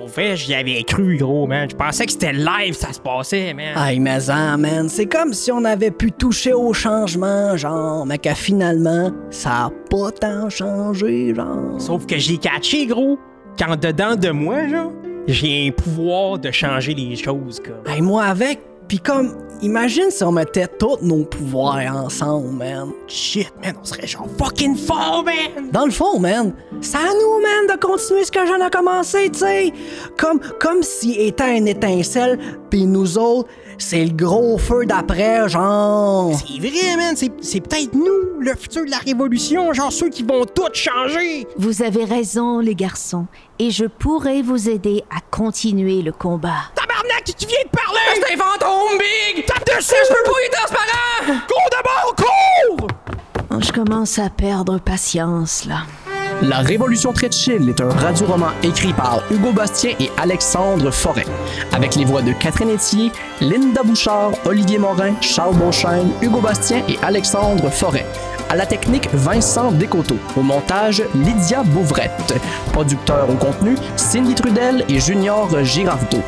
Pour 0.01 0.09
vrai, 0.09 0.35
j'y 0.35 0.55
avais 0.55 0.83
cru, 0.83 1.19
gros, 1.19 1.47
man. 1.47 1.69
Je 1.69 1.77
pensais 1.77 2.07
que 2.07 2.13
c'était 2.13 2.33
live, 2.33 2.73
ça 2.73 2.91
se 2.91 2.99
passait, 2.99 3.53
man. 3.53 3.77
Aïe, 3.77 4.01
mais 4.01 4.31
en, 4.31 4.57
man, 4.57 4.89
c'est 4.89 5.05
comme 5.05 5.35
si 5.35 5.53
on 5.53 5.63
avait 5.67 5.91
pu 5.91 6.11
toucher 6.11 6.55
au 6.55 6.73
changement, 6.73 7.55
genre, 7.59 8.07
mais 8.07 8.17
que 8.17 8.33
finalement, 8.33 9.11
ça 9.29 9.67
a 9.67 9.71
pas 9.91 10.11
tant 10.11 10.49
changé, 10.49 11.35
genre. 11.35 11.79
Sauf 11.79 12.07
que 12.07 12.17
j'ai 12.17 12.39
catché, 12.39 12.87
gros, 12.87 13.19
qu'en 13.59 13.77
dedans 13.77 14.17
de 14.17 14.31
moi, 14.31 14.69
genre, 14.69 14.91
j'ai 15.27 15.69
un 15.69 15.71
pouvoir 15.71 16.39
de 16.39 16.51
changer 16.51 16.95
les 16.95 17.15
choses, 17.15 17.61
comme. 17.61 17.87
Hey, 17.87 18.01
moi 18.01 18.25
avec, 18.25 18.59
pis 18.89 19.01
comme, 19.01 19.37
imagine 19.63 20.11
si 20.11 20.25
on 20.25 20.33
mettait 20.33 20.67
tous 20.67 20.99
nos 21.03 21.25
pouvoirs 21.25 21.95
ensemble, 21.95 22.51
man. 22.51 22.93
Shit, 23.07 23.53
man, 23.63 23.75
on 23.81 23.85
serait 23.85 24.07
genre 24.07 24.29
fucking 24.39 24.77
fort, 24.77 25.25
man! 25.25 25.71
Dans 25.73 25.85
le 25.85 25.91
fond, 25.91 26.19
man, 26.19 26.53
c'est 26.81 26.97
à 26.97 27.01
nous, 27.01 27.43
man, 27.43 27.77
de 27.77 27.81
continuer 27.81 28.25
ce 28.25 28.33
que 28.33 28.47
j'en 28.47 28.65
ai 28.65 28.71
commencé, 28.71 29.31
tu 29.31 29.41
sais. 29.41 29.73
Comme, 30.17 30.41
comme 30.59 30.83
si 30.83 31.13
était 31.13 31.57
une 31.57 31.69
étincelle, 31.69 32.39
pis 32.71 32.87
nous 32.87 33.19
autres, 33.19 33.49
c'est 33.79 34.05
le 34.05 34.13
gros 34.13 34.59
feu 34.59 34.85
d'après, 34.85 35.49
genre. 35.49 36.33
C'est 36.35 36.59
vrai, 36.59 36.97
man, 36.97 37.17
c'est, 37.17 37.33
c'est 37.41 37.61
peut-être 37.61 37.95
nous, 37.95 38.41
le 38.41 38.55
futur 38.55 38.85
de 38.85 38.91
la 38.91 38.99
révolution, 38.99 39.73
genre 39.73 39.93
ceux 39.93 40.09
qui 40.09 40.23
vont 40.23 40.45
tout 40.45 40.69
changer! 40.73 41.47
Vous 41.57 41.83
avez 41.83 42.05
raison, 42.05 42.61
les 42.61 42.75
garçons, 42.75 43.27
et 43.59 43.71
je 43.71 43.85
pourrai 43.85 44.43
vous 44.43 44.69
aider 44.69 45.03
à 45.11 45.21
continuer 45.31 46.03
le 46.03 46.13
combat. 46.13 46.71
Tabarnak, 47.01 47.25
tu 47.25 47.47
viens 47.47 47.59
de 47.65 47.71
parler! 47.71 48.01
C'est 48.15 48.35
un 48.35 48.37
fantôme, 48.37 48.99
Big! 48.99 49.47
Tape 49.47 49.77
dessus! 49.77 49.95
Je 50.03 50.09
peux 50.09 50.31
pas 50.31 50.39
être 50.45 50.59
transparent! 50.59 51.41
Cours 51.49 51.71
d'abord, 51.71 52.15
cours! 52.17 52.89
Oh, 53.51 53.57
je 53.61 53.73
commence 53.73 54.19
à 54.19 54.29
perdre 54.29 54.79
patience, 54.79 55.65
là. 55.67 55.83
La 56.43 56.59
Révolution 56.59 57.13
très 57.13 57.31
chill 57.31 57.69
est 57.69 57.81
un 57.81 57.91
radio-roman 57.91 58.51
écrit 58.63 58.93
par 58.93 59.23
Hugo 59.31 59.53
Bastien 59.53 59.93
et 60.01 60.11
Alexandre 60.17 60.91
Forêt, 60.91 61.27
avec 61.73 61.97
les 61.97 62.05
voix 62.05 62.23
de 62.23 62.33
Catherine 62.33 62.71
Etier, 62.71 63.13
Linda 63.41 63.83
Bouchard, 63.83 64.33
Olivier 64.47 64.79
Morin, 64.79 65.15
Charles 65.21 65.57
Beauchesne, 65.57 66.13
Hugo 66.23 66.41
Bastien 66.41 66.83
et 66.89 66.99
Alexandre 67.03 67.71
Forêt. 67.71 68.07
À 68.49 68.57
la 68.57 68.67
technique, 68.67 69.09
Vincent 69.13 69.71
Descoteaux. 69.73 70.19
Au 70.37 70.43
montage, 70.43 71.05
Lydia 71.15 71.63
Bouvrette. 71.63 72.35
Producteur 72.73 73.29
au 73.31 73.35
contenu, 73.35 73.77
Cindy 73.97 74.35
Trudel 74.35 74.85
et 74.89 74.99
Junior 74.99 75.49
Girardeau. 75.63 76.23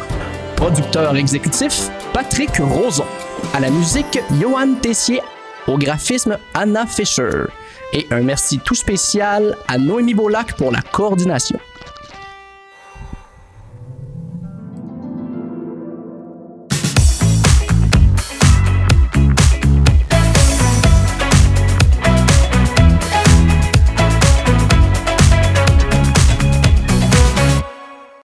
Producteur 0.63 1.17
exécutif, 1.17 1.91
Patrick 2.15 2.59
Roson. 2.59 3.05
À 3.53 3.59
la 3.59 3.69
musique, 3.69 4.21
Johan 4.41 4.75
Tessier. 4.81 5.21
Au 5.67 5.77
graphisme, 5.77 6.39
Anna 6.55 6.87
Fischer. 6.87 7.47
Et 7.93 8.07
un 8.13 8.21
merci 8.21 8.61
tout 8.61 8.77
spécial 8.77 9.57
à 9.67 9.77
Noémie 9.77 10.15
Beaulac 10.15 10.57
pour 10.57 10.71
la 10.71 10.81
coordination. 10.81 11.59